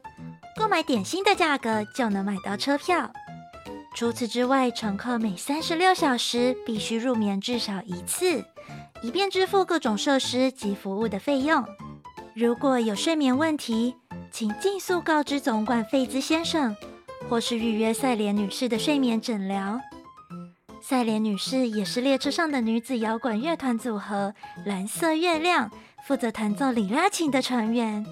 [0.56, 3.10] 购买点心的价格就能买到车票。
[3.94, 8.44] 除此之外，乘客每三十六小时必须入眠至少一次，
[9.02, 11.64] 以便支付各种设施及服务的费用。
[12.34, 13.96] 如果有睡眠问题，
[14.30, 16.76] 请尽速告知总管费兹先生，
[17.28, 19.80] 或是预约赛莲女士的睡眠诊疗。
[20.80, 24.32] 赛莲女士也是列车上的女子摇滚乐团组合
[24.64, 25.70] 蓝色月亮
[26.06, 28.06] 负责弹奏里拉琴的成员。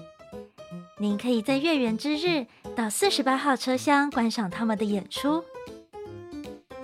[0.99, 2.45] 您可以在月圆之日
[2.75, 5.43] 到四十八号车厢观赏他们的演出。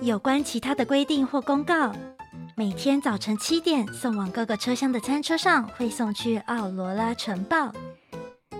[0.00, 1.92] 有关其他的规定或公告。
[2.56, 7.66] 每天早晨七点送往各个车厢的餐车上会送去《奥罗拉晨报》，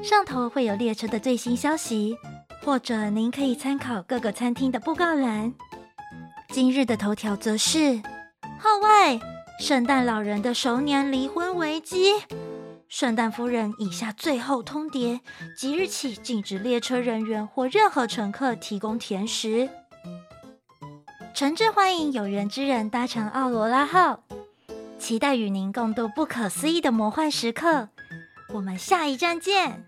[0.02, 2.16] 上头会有列车的最新消息，
[2.62, 5.52] 或者您可以参考各个餐厅的布告栏。
[6.50, 8.00] 今日的头条则是：
[8.58, 9.20] 号外，
[9.60, 12.14] 圣诞老人的熟年离婚危机，
[12.88, 15.20] 圣诞夫人以下最后通牒：
[15.56, 19.68] 即日起禁止列车人员或任何乘客提供甜食。
[21.34, 24.22] 诚挚欢迎有缘之人搭乘奥罗拉号，
[25.00, 27.88] 期待与您共度不可思议的魔幻时刻。
[28.50, 29.84] 我们下一站见。